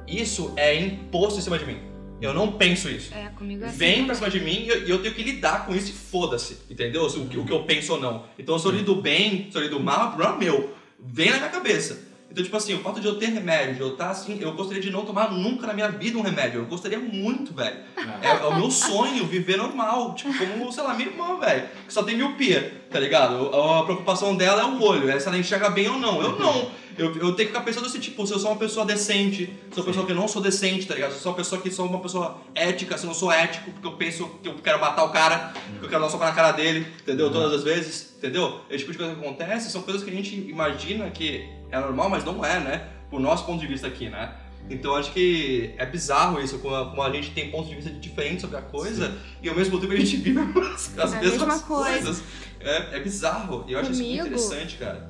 [0.07, 1.77] isso é imposto em cima de mim.
[2.21, 3.77] Eu não penso isso É, comigo é assim.
[3.77, 6.57] vem pra cima de mim e eu, eu tenho que lidar com isso e foda-se,
[6.69, 7.05] entendeu?
[7.05, 8.25] O, que- o que eu penso ou não.
[8.39, 10.73] Então, se eu lido bem, se eu lido mal, é problema meu.
[11.05, 12.12] Vem na minha cabeça.
[12.33, 14.81] Então, tipo assim, o fato de eu ter remédio, de eu estar assim, eu gostaria
[14.81, 16.61] de não tomar nunca na minha vida um remédio.
[16.61, 17.77] Eu gostaria muito, velho.
[18.23, 20.15] É, é o meu sonho viver normal.
[20.15, 23.55] Tipo, como, sei lá, minha irmã, velho, que só tem miopia, tá ligado?
[23.55, 26.19] A, preocupação dela é o olho, é se ela enxerga bem ou não.
[26.23, 26.71] Eu não.
[26.97, 29.51] Eu, eu tenho que ficar pensando assim, tipo, se eu sou uma pessoa decente, se
[29.69, 31.11] eu sou uma pessoa que não sou decente, tá ligado?
[31.11, 33.69] Se eu sou uma pessoa que sou uma pessoa ética, se eu não sou ético,
[33.71, 36.23] porque eu penso que eu quero matar o cara, que eu quero dar um soco
[36.23, 37.27] na cara dele, entendeu?
[37.27, 37.33] Uhum.
[37.33, 38.61] Todas as vezes, entendeu?
[38.71, 42.09] Esse tipo de coisa que acontece são coisas que a gente imagina que é normal,
[42.09, 42.87] mas não é, né?
[43.09, 44.33] Por nosso ponto de vista aqui, né?
[44.69, 47.89] Então acho que é bizarro isso, como a, como a gente tem pontos de vista
[47.91, 50.39] diferentes sobre a coisa e ao mesmo tempo a gente vive
[50.73, 51.91] as, as É a mesmas mesma coisa.
[51.91, 52.23] coisas.
[52.61, 53.65] É, é bizarro.
[53.67, 55.07] E eu acho isso muito Comigo- interessante, cara.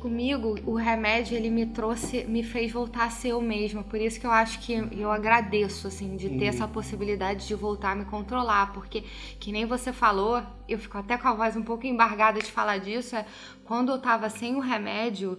[0.00, 3.82] comigo o remédio ele me trouxe, me fez voltar a ser eu mesma.
[3.82, 6.48] Por isso que eu acho que eu agradeço assim de ter Uhum.
[6.48, 9.04] essa possibilidade de voltar a me controlar, porque
[9.40, 12.78] que nem você falou, eu fico até com a voz um pouco embargada de falar
[12.78, 13.24] disso, é
[13.64, 15.38] quando eu tava sem o remédio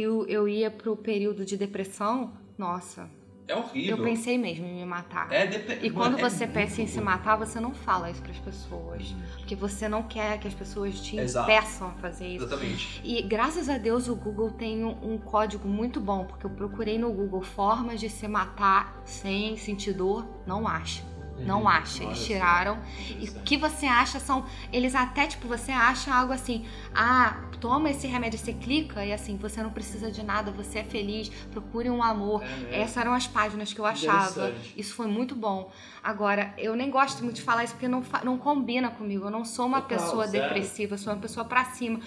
[0.00, 3.08] eu, eu ia pro período de depressão, nossa,
[3.46, 3.96] É horrível.
[3.98, 5.30] eu pensei mesmo em me matar.
[5.32, 8.22] É dep- E quando mano, é você pensa em se matar, você não fala isso
[8.22, 9.14] pras pessoas.
[9.36, 11.46] Porque você não quer que as pessoas te Exato.
[11.46, 12.44] peçam a fazer isso.
[12.46, 13.00] Exatamente.
[13.04, 16.98] E graças a Deus o Google tem um, um código muito bom, porque eu procurei
[16.98, 21.02] no Google formas de se matar sem sentir dor, não acha.
[21.44, 22.78] Não acha, eles tiraram.
[23.18, 24.44] E o que você acha são.
[24.72, 26.64] Eles até, tipo, você acha algo assim.
[26.94, 30.84] Ah, toma esse remédio, você clica e assim, você não precisa de nada, você é
[30.84, 32.42] feliz, procure um amor.
[32.72, 34.52] É, Essas eram as páginas que eu achava.
[34.76, 35.70] Isso foi muito bom.
[36.02, 39.26] Agora, eu nem gosto muito de falar isso porque não, não combina comigo.
[39.26, 40.44] Eu não sou uma Total, pessoa zero.
[40.48, 42.00] depressiva, eu sou uma pessoa pra cima.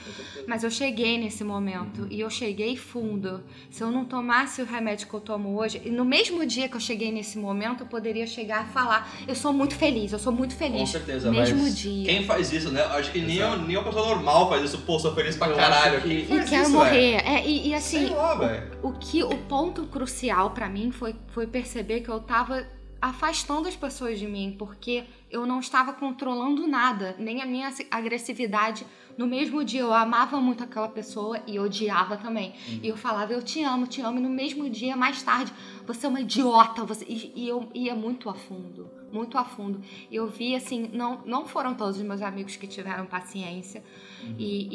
[0.46, 3.42] Mas eu cheguei nesse momento e eu cheguei fundo.
[3.72, 6.76] Se eu não tomasse o remédio que eu tomo hoje, e no mesmo dia que
[6.76, 10.34] eu cheguei nesse momento, eu poderia chegar a falar: eu sou muito feliz, eu sou
[10.34, 10.90] muito Com feliz.
[10.90, 12.04] certeza, Mesmo dia.
[12.06, 12.84] quem faz isso, né?
[12.84, 14.80] Acho que nem, eu- nem uma pessoa normal faz isso.
[14.80, 16.02] Pô, sou feliz pra Eu caralho.
[16.02, 17.14] que- Quem E faz quero isso, morrer.
[17.26, 18.72] É, e, e assim, lá, velho.
[18.84, 22.66] o que o ponto crucial pra mim foi, foi perceber que eu tava
[23.02, 28.86] afastando as pessoas de mim, porque eu não estava controlando nada, nem a minha agressividade.
[29.18, 32.54] No mesmo dia eu amava muito aquela pessoa e odiava também.
[32.68, 32.80] Uhum.
[32.84, 34.18] E eu falava, eu te amo, te amo.
[34.20, 35.54] E no mesmo dia, mais tarde,
[35.86, 36.84] você é uma idiota.
[36.84, 37.06] Você...
[37.08, 39.80] E, e eu ia muito a fundo, muito a fundo.
[40.12, 43.84] E eu vi, assim, não, não foram todos os meus amigos que tiveram paciência.
[44.24, 44.36] Uhum.
[44.38, 44.68] E,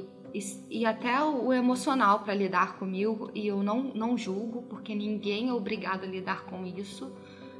[0.00, 0.04] e,
[0.36, 3.30] e, e, até o emocional para lidar comigo.
[3.34, 7.10] E eu não, não julgo, porque ninguém é obrigado a lidar com isso.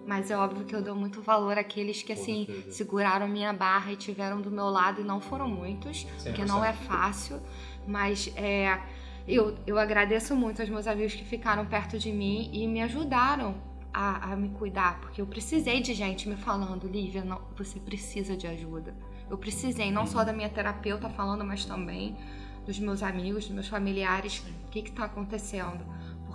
[0.07, 3.97] Mas é óbvio que eu dou muito valor àqueles que, assim, seguraram minha barra e
[3.97, 6.25] tiveram do meu lado, e não foram muitos, 100%.
[6.25, 7.41] porque não é fácil.
[7.89, 8.79] Mas é,
[9.27, 13.57] eu, eu agradeço muito aos meus amigos que ficaram perto de mim e me ajudaram
[13.93, 18.37] a, a me cuidar, porque eu precisei de gente me falando, Lívia, não, você precisa
[18.37, 18.95] de ajuda.
[19.29, 22.17] Eu precisei, não só da minha terapeuta falando, mas também
[22.67, 25.85] dos meus amigos, dos meus familiares, o que está acontecendo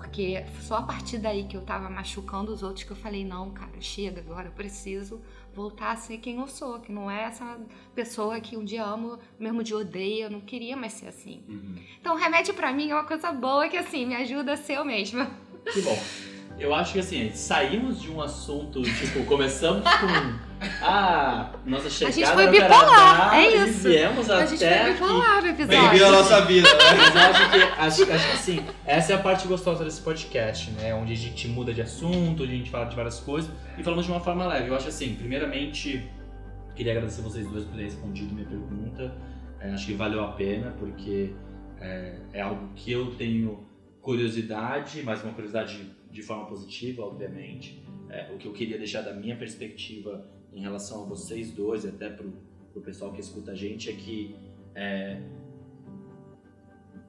[0.02, 3.52] porque só a partir daí que eu tava machucando os outros que eu falei, não,
[3.52, 5.22] cara, chega agora, eu preciso
[5.54, 7.60] voltar a ser quem eu sou, que não é essa
[7.94, 11.44] pessoa que um dia amo, mesmo de odeia, eu não queria mais ser assim.
[11.48, 11.76] Uhum.
[12.00, 14.86] Então, remédio para mim é uma coisa boa que assim, me ajuda a ser eu
[14.86, 15.30] mesma.
[15.72, 15.98] Que bom.
[16.62, 22.20] Eu acho que assim, saímos de um assunto, tipo, começamos com a nossa chegada A
[22.20, 23.90] gente foi bipolar, é isso.
[23.90, 25.82] viemos a até gente foi bipolar no episódio.
[25.82, 26.84] Bem-vindo à nossa vida, né?
[27.00, 30.94] Mas acho que, acho, acho que assim, essa é a parte gostosa desse podcast, né?
[30.94, 34.06] Onde a gente muda de assunto, onde a gente fala de várias coisas e falamos
[34.06, 34.70] de uma forma leve.
[34.70, 36.08] Eu acho assim, primeiramente,
[36.76, 39.12] queria agradecer vocês dois por terem respondido minha pergunta.
[39.60, 41.34] É, acho que valeu a pena, porque
[41.80, 43.66] é, é algo que eu tenho
[44.00, 47.84] curiosidade, mas uma curiosidade de forma positiva, obviamente.
[48.10, 51.88] É, o que eu queria deixar da minha perspectiva em relação a vocês dois e
[51.88, 52.34] até pro,
[52.74, 54.36] pro pessoal que escuta a gente é que
[54.76, 55.22] é,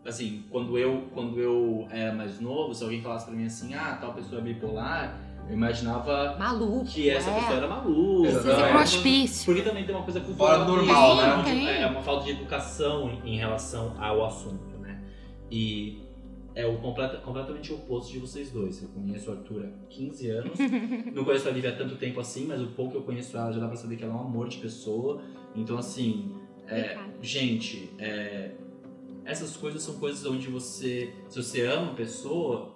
[0.06, 3.96] assim quando eu quando eu era mais novo se alguém falasse para mim assim ah
[4.00, 7.34] tal pessoa é bipolar eu imaginava maluco, que essa é.
[7.34, 8.30] pessoa era maluca.
[8.30, 8.54] Precisa
[9.44, 10.54] Porque também tem uma coisa cultural.
[10.54, 11.82] Fora normal, né?
[11.82, 15.02] É uma falta de educação em relação ao assunto, né?
[15.50, 16.01] E
[16.54, 18.82] é o completa, completamente oposto de vocês dois.
[18.82, 20.58] Eu conheço a Arthur há 15 anos,
[21.14, 23.52] não conheço a Lívia há tanto tempo assim, mas o pouco que eu conheço ela
[23.52, 25.22] já dá pra saber que ela é um amor de pessoa.
[25.54, 26.34] Então, assim,
[26.66, 28.52] é, gente, é,
[29.24, 32.74] essas coisas são coisas onde você, se você ama a pessoa,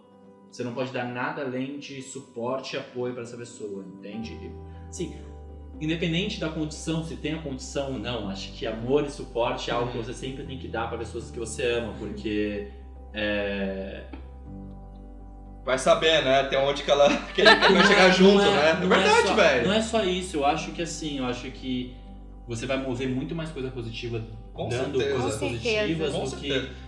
[0.51, 4.39] você não pode dar nada além de suporte e apoio para essa pessoa, entende?
[4.91, 5.14] Sim,
[5.81, 9.74] independente da condição, se tem a condição ou não, acho que amor e suporte é
[9.74, 12.68] algo que você sempre tem que dar para pessoas que você ama, porque
[13.17, 14.03] é...
[15.64, 16.41] Vai saber, né?
[16.41, 18.71] Até onde que ela que vai chegar junto, é, né?
[18.83, 19.67] É verdade, é velho.
[19.67, 21.93] Não é só isso, eu acho que assim, eu acho que
[22.47, 25.19] você vai mover muito mais coisa positiva Com dando certeza.
[25.19, 26.37] coisas Com positivas certeza.
[26.37, 26.87] do que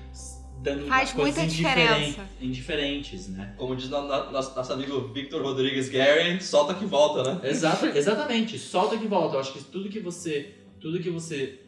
[0.62, 2.20] dando Faz muita diferença.
[2.40, 3.54] indiferentes, né?
[3.56, 7.48] Como diz nosso, nosso amigo Victor Rodrigues Gary, solta que volta, né?
[7.48, 9.36] Exato, exatamente, solta que volta.
[9.36, 11.67] Eu acho que tudo que você, tudo que você é,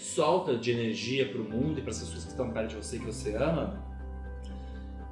[0.00, 2.98] solta de energia para o mundo e para as pessoas que estão perto de você
[2.98, 3.82] que você ama,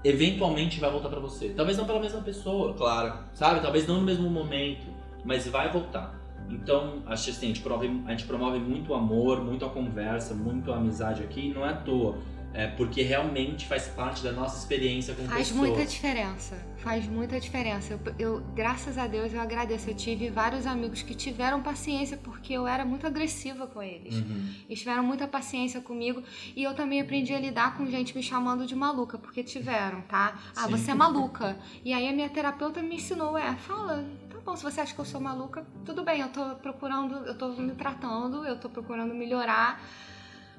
[0.04, 1.48] eventualmente vai voltar para você.
[1.50, 2.74] Talvez não pela mesma pessoa.
[2.74, 3.18] Claro.
[3.34, 3.60] Sabe?
[3.60, 4.86] Talvez não no mesmo momento,
[5.24, 6.14] mas vai voltar.
[6.48, 10.72] Então, acho assim, a gente, promove, a gente promove muito amor, muito a conversa, muito
[10.72, 12.18] a amizade aqui, não é à toa.
[12.56, 15.60] É porque realmente faz parte da nossa experiência com faz pessoas.
[15.60, 16.66] Faz muita diferença.
[16.78, 17.92] Faz muita diferença.
[17.92, 19.90] Eu, eu, graças a Deus, eu agradeço.
[19.90, 24.14] Eu tive vários amigos que tiveram paciência porque eu era muito agressiva com eles.
[24.14, 24.54] Uhum.
[24.70, 26.22] Eles tiveram muita paciência comigo
[26.56, 30.38] e eu também aprendi a lidar com gente me chamando de maluca, porque tiveram, tá?
[30.56, 30.70] Ah, Sim.
[30.70, 31.58] você é maluca.
[31.84, 35.00] E aí a minha terapeuta me ensinou, é, fala, tá bom, se você acha que
[35.00, 39.14] eu sou maluca, tudo bem, eu tô procurando, eu tô me tratando, eu tô procurando
[39.14, 39.78] melhorar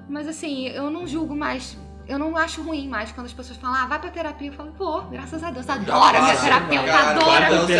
[0.10, 1.78] mas assim, eu não julgo mais.
[2.08, 4.48] Eu não acho ruim mais quando as pessoas falam, ah, vai pra terapia.
[4.48, 5.68] Eu falo, vou, graças a Deus.
[5.68, 7.72] Adoro a minha terapeuta, adoro.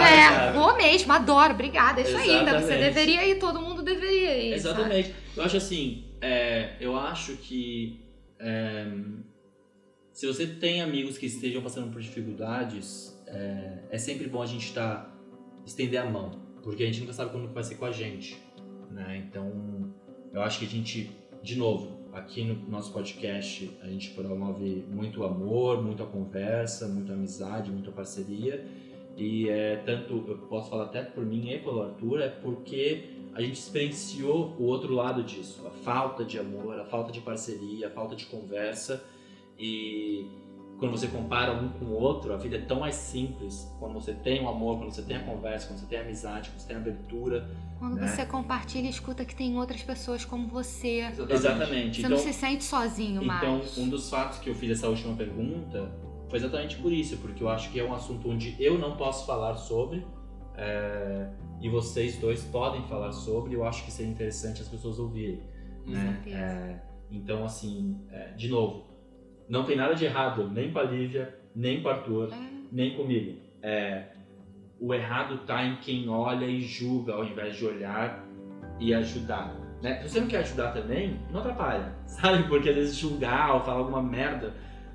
[0.00, 2.00] É, vou mesmo, adoro, obrigada.
[2.00, 4.52] É isso aí, ainda você deveria ir, todo mundo deveria ir.
[4.52, 5.08] Exatamente.
[5.08, 5.20] Sabe?
[5.36, 8.06] Eu acho assim, é, eu acho que
[8.38, 8.86] é,
[10.12, 14.72] se você tem amigos que estejam passando por dificuldades, é, é sempre bom a gente
[14.72, 15.12] tá,
[15.66, 18.40] estender a mão, porque a gente nunca sabe quando vai ser com a gente.
[18.90, 19.24] Né?
[19.26, 19.92] Então,
[20.32, 21.10] eu acho que a gente
[21.46, 27.70] de novo, aqui no nosso podcast a gente promove muito amor, muita conversa, muita amizade,
[27.70, 28.66] muita parceria.
[29.16, 33.40] E é tanto, eu posso falar até por mim e pelo Arthur, é porque a
[33.40, 37.90] gente experienciou o outro lado disso, a falta de amor, a falta de parceria, a
[37.90, 39.04] falta de conversa.
[39.56, 40.26] E
[40.78, 44.12] quando você compara um com o outro, a vida é tão mais simples quando você
[44.12, 46.66] tem o amor, quando você tem a conversa, quando você tem a amizade, quando você
[46.66, 47.50] tem a abertura.
[47.78, 48.06] Quando né?
[48.06, 51.00] você compartilha e escuta que tem outras pessoas como você.
[51.28, 51.96] Exatamente.
[51.96, 53.72] Você então, não se sente sozinho então, mais.
[53.72, 55.90] Então, um dos fatos que eu fiz essa última pergunta
[56.28, 59.26] foi exatamente por isso, porque eu acho que é um assunto onde eu não posso
[59.26, 60.04] falar sobre
[60.56, 61.28] é,
[61.60, 63.54] e vocês dois podem falar sobre.
[63.54, 65.40] Eu acho que seria interessante as pessoas ouvirem.
[65.84, 66.12] Com né?
[66.12, 66.36] certeza.
[66.36, 68.84] É, então, assim, é, de novo,
[69.48, 72.36] não tem nada de errado nem com a Lívia, nem com o Arthur, É.
[72.72, 73.38] nem comigo.
[73.62, 74.04] É,
[74.80, 78.24] o errado tá em quem olha e julga ao invés de olhar
[78.78, 79.54] e ajudar.
[79.82, 80.00] Né?
[80.02, 82.44] Se você não quer ajudar também, não atrapalha, sabe?
[82.48, 84.52] Porque às vezes julgar ou falar alguma merda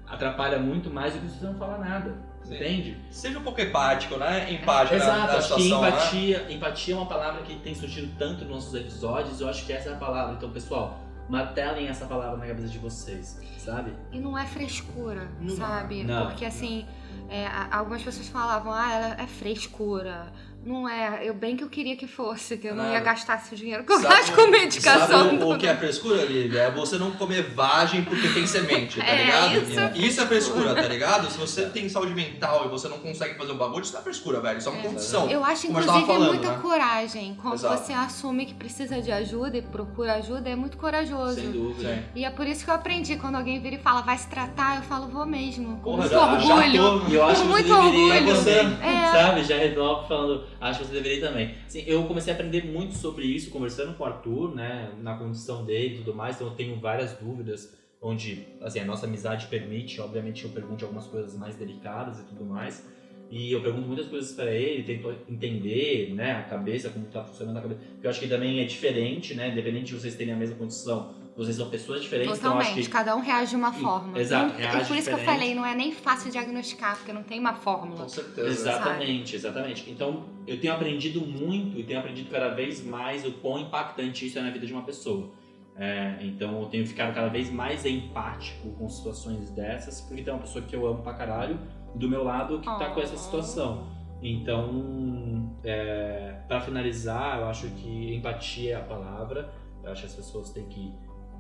[0.08, 2.56] atrapalha muito mais do que se você não falar nada, Sim.
[2.56, 2.98] entende?
[3.10, 4.52] Seja um pouco empático, né?
[4.52, 5.76] Empático na, Exato, na acho que né?
[5.78, 9.72] empatia, empatia é uma palavra que tem surgido tanto nos nossos episódios, eu acho que
[9.74, 10.36] essa é a palavra.
[10.36, 11.00] Então, pessoal,
[11.30, 13.94] martelem essa palavra na cabeça de vocês, sabe?
[14.12, 15.56] E não é frescura, Não.
[15.56, 16.04] sabe?
[16.04, 16.28] Não.
[16.28, 16.86] Porque assim,
[17.30, 20.32] é, algumas pessoas falavam, ah, ela é frescura.
[20.64, 23.56] Não é, eu bem que eu queria que fosse, que eu não ia gastar esse
[23.56, 25.08] dinheiro que eu gasto com medicação.
[25.08, 26.60] Sabe o, o que é frescura, Lívia?
[26.60, 29.56] É você não comer vagem porque tem semente, tá É, ligado?
[29.70, 31.32] isso é Isso é frescura, tá ligado?
[31.32, 34.04] Se você tem saúde mental e você não consegue fazer um bagulho, isso não é
[34.04, 34.60] frescura, velho.
[34.60, 34.84] Isso é uma É.
[34.88, 35.30] condição.
[35.32, 36.60] Eu acho, Como inclusive, falando, muita né?
[36.62, 37.38] coragem.
[37.42, 37.84] Quando Exato.
[37.84, 41.36] você assume que precisa de ajuda e procura ajuda, é muito corajoso.
[41.42, 41.90] Sem dúvida.
[41.96, 42.04] Sim.
[42.16, 43.16] E é por isso que eu aprendi.
[43.18, 45.78] Quando alguém vira e fala, vai se tratar, eu falo, vou mesmo.
[45.78, 47.00] Com Porra, muito já- já orgulho.
[47.08, 48.36] tô- eu acho Com que muito você orgulho.
[48.46, 49.12] também, É.
[49.12, 49.44] sabe?
[49.44, 51.56] Já renovo falando, acho que você deveria também.
[51.66, 55.66] Assim, eu comecei a aprender muito sobre isso conversando com o Arthur, né, na condição
[55.66, 60.00] dele e tudo mais, então eu tenho várias dúvidas, onde, assim, a nossa amizade permite,
[60.00, 62.86] obviamente, eu pergunte algumas coisas mais delicadas e tudo mais.
[63.30, 67.58] E eu pergunto muitas coisas para ele, tento entender, né, a cabeça, como tá funcionando
[67.58, 67.80] a cabeça.
[67.94, 71.14] Porque eu acho que também é diferente, né, independente de vocês terem a mesma condição,
[71.36, 74.20] vocês são pessoas diferentes, então eu acho Totalmente, que cada um reage de uma forma.
[74.20, 77.14] exato, Não- reage e por isso que eu falei, não é nem fácil diagnosticar, porque
[77.14, 78.04] não tem uma fórmula.
[78.04, 78.48] Com certeza.
[78.50, 79.90] Exatamente, exatamente.
[79.90, 84.38] Então, eu tenho aprendido muito e tenho aprendido cada vez mais o quão impactante isso
[84.38, 85.32] é na vida de uma pessoa.
[85.78, 90.42] É, então, eu tenho ficado cada vez mais empático com situações dessas, porque tem uma
[90.42, 91.58] pessoa que eu amo pra caralho
[91.96, 93.18] do meu lado que tá com essa Oh.
[93.18, 93.88] situação.
[94.22, 99.52] Então, é, para finalizar, eu acho que empatia é a palavra.
[99.84, 100.94] Eu acho que as pessoas têm que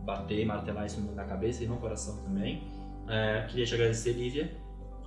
[0.04, 2.64] bater, martelar isso na cabeça e no coração também.
[3.08, 4.52] É, queria te agradecer, Lívia,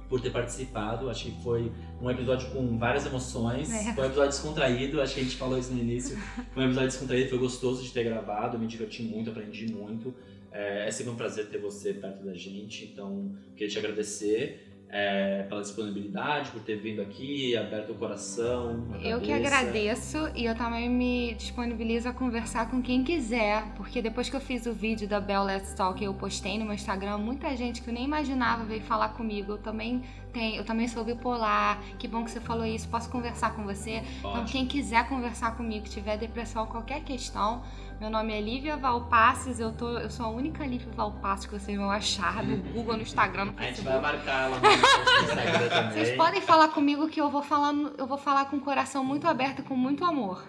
[0.08, 1.08] por ter participado.
[1.08, 3.70] Acho que foi um episódio com várias emoções.
[3.70, 3.94] É.
[3.94, 6.16] Foi um episódio descontraído, acho que a gente falou isso no início.
[6.52, 10.14] Foi um episódio descontraído, foi gostoso de ter gravado, me diverti muito, aprendi muito.
[10.52, 14.73] É, é sempre um prazer ter você perto da gente, então queria te agradecer.
[14.96, 18.86] É, pela disponibilidade, por ter vindo aqui, aberto o coração.
[19.02, 24.30] Eu que agradeço e eu também me disponibilizo a conversar com quem quiser, porque depois
[24.30, 27.56] que eu fiz o vídeo da Bell Let's Talk eu postei no meu Instagram, muita
[27.56, 29.52] gente que eu nem imaginava veio falar comigo.
[29.52, 30.04] Eu também
[30.34, 31.78] tenho, eu também sou bipolar.
[31.98, 34.02] Que bom que você falou isso, posso conversar com você.
[34.18, 34.48] Então, Ótimo.
[34.48, 37.62] quem quiser conversar comigo, tiver depressão, qualquer questão,
[38.00, 41.78] meu nome é Lívia Valpasses, eu, tô, eu sou a única Lívia Valpasses que vocês
[41.78, 44.66] vão achar no Google, no Instagram, no A gente vai marcar ela no
[45.24, 45.92] Instagram também.
[45.92, 49.28] Vocês podem falar comigo que eu vou falar, eu vou falar com o coração muito
[49.28, 50.44] aberto e com muito amor.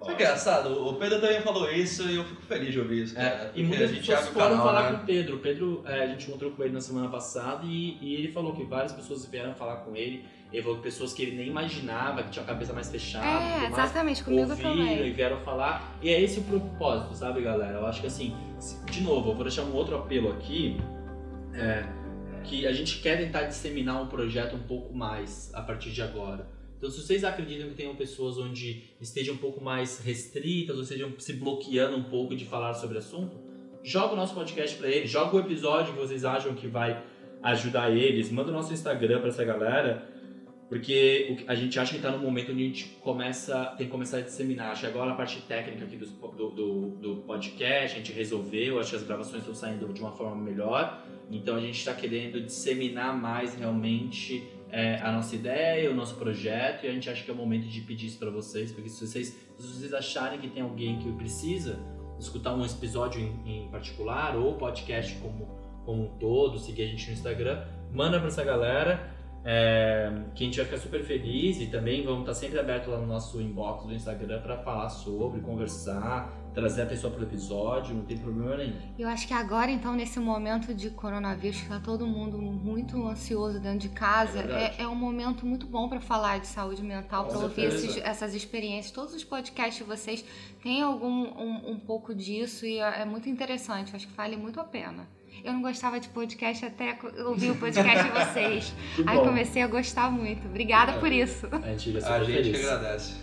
[0.00, 3.14] Isso é engraçado, o Pedro também falou isso e eu fico feliz de ouvir isso,
[3.14, 3.26] cara.
[3.26, 4.96] É, e muitas pessoas foram canal, falar né?
[4.96, 5.36] com o Pedro.
[5.36, 8.54] O Pedro, é, a gente encontrou com ele na semana passada e, e ele falou
[8.54, 10.24] que várias pessoas vieram falar com ele.
[10.52, 13.68] Ele falou que pessoas que ele nem imaginava, que tinha a cabeça mais fechada, é,
[13.68, 15.06] mais, exatamente, comigo ouviram também.
[15.06, 15.98] e vieram falar.
[16.00, 17.78] E é esse o propósito, sabe, galera?
[17.78, 18.34] Eu acho que assim,
[18.90, 20.80] de novo, eu vou deixar um outro apelo aqui.
[21.54, 21.84] é,
[22.44, 26.46] que a gente quer tentar disseminar um projeto um pouco mais a partir de agora.
[26.78, 31.12] Então, se vocês acreditam que tenham pessoas onde estejam um pouco mais restritas, ou estejam
[31.18, 33.36] se bloqueando um pouco de falar sobre o assunto,
[33.82, 37.02] joga o nosso podcast para eles, joga o episódio que vocês acham que vai
[37.42, 40.08] ajudar eles, manda o nosso Instagram para essa galera,
[40.68, 44.18] porque a gente acha que está no momento onde a gente começa, tem que começar
[44.18, 44.70] a disseminar.
[44.70, 48.78] Acho que agora a parte técnica aqui do, do, do, do podcast, a gente resolveu,
[48.78, 52.40] acho que as gravações estão saindo de uma forma melhor, então a gente está querendo
[52.40, 57.30] disseminar mais realmente é, a nossa ideia, o nosso projeto, e a gente acha que
[57.30, 59.28] é o momento de pedir isso para vocês, porque se vocês,
[59.58, 61.78] se vocês acharem que tem alguém que precisa
[62.18, 65.46] escutar um episódio em, em particular, ou podcast como,
[65.84, 69.14] como um todo, seguir a gente no Instagram, manda para essa galera,
[69.44, 72.98] é, que a gente vai ficar super feliz, e também vamos estar sempre aberto lá
[72.98, 77.94] no nosso inbox do Instagram para falar sobre, conversar, trazer a pessoa para o episódio,
[77.94, 78.76] não tem problema nenhum.
[78.98, 83.60] Eu acho que agora, então, nesse momento de coronavírus, que tá todo mundo muito ansioso
[83.60, 87.26] dentro de casa, É é, é um momento muito bom para falar de saúde mental,
[87.26, 88.90] para ouvir esses- essas experiências.
[88.90, 90.24] Todos os podcasts de vocês
[90.62, 93.92] têm algum um, um pouco disso e é, é muito interessante.
[93.92, 95.06] Eu acho que vale muito a pena.
[95.44, 98.74] Eu não gostava de podcast até ouvir o podcast de vocês.
[99.06, 100.44] Aí comecei a gostar muito.
[100.48, 101.46] Obrigada por isso.
[101.52, 103.14] A gente fica A super gente agradece.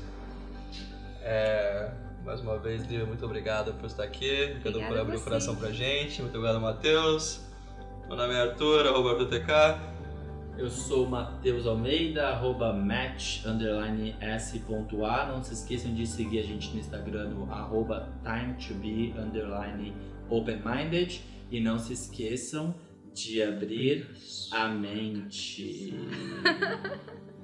[1.21, 1.89] É,
[2.25, 4.55] mais uma vez, Lívia, muito obrigado por estar aqui.
[4.57, 6.21] Obrigado por abrir o coração pra gente.
[6.21, 7.41] Muito obrigado, Matheus.
[8.07, 9.51] Meu nome é Arthur, arroba ArthurTK.
[10.57, 15.25] Eu sou Matheus Almeida, arroba match, underline s.a.
[15.27, 19.93] Não se esqueçam de seguir a gente no Instagram no arroba time to be, underline
[20.29, 21.21] open-minded.
[21.51, 22.73] E não se esqueçam
[23.13, 24.09] de abrir
[24.51, 25.93] a mente.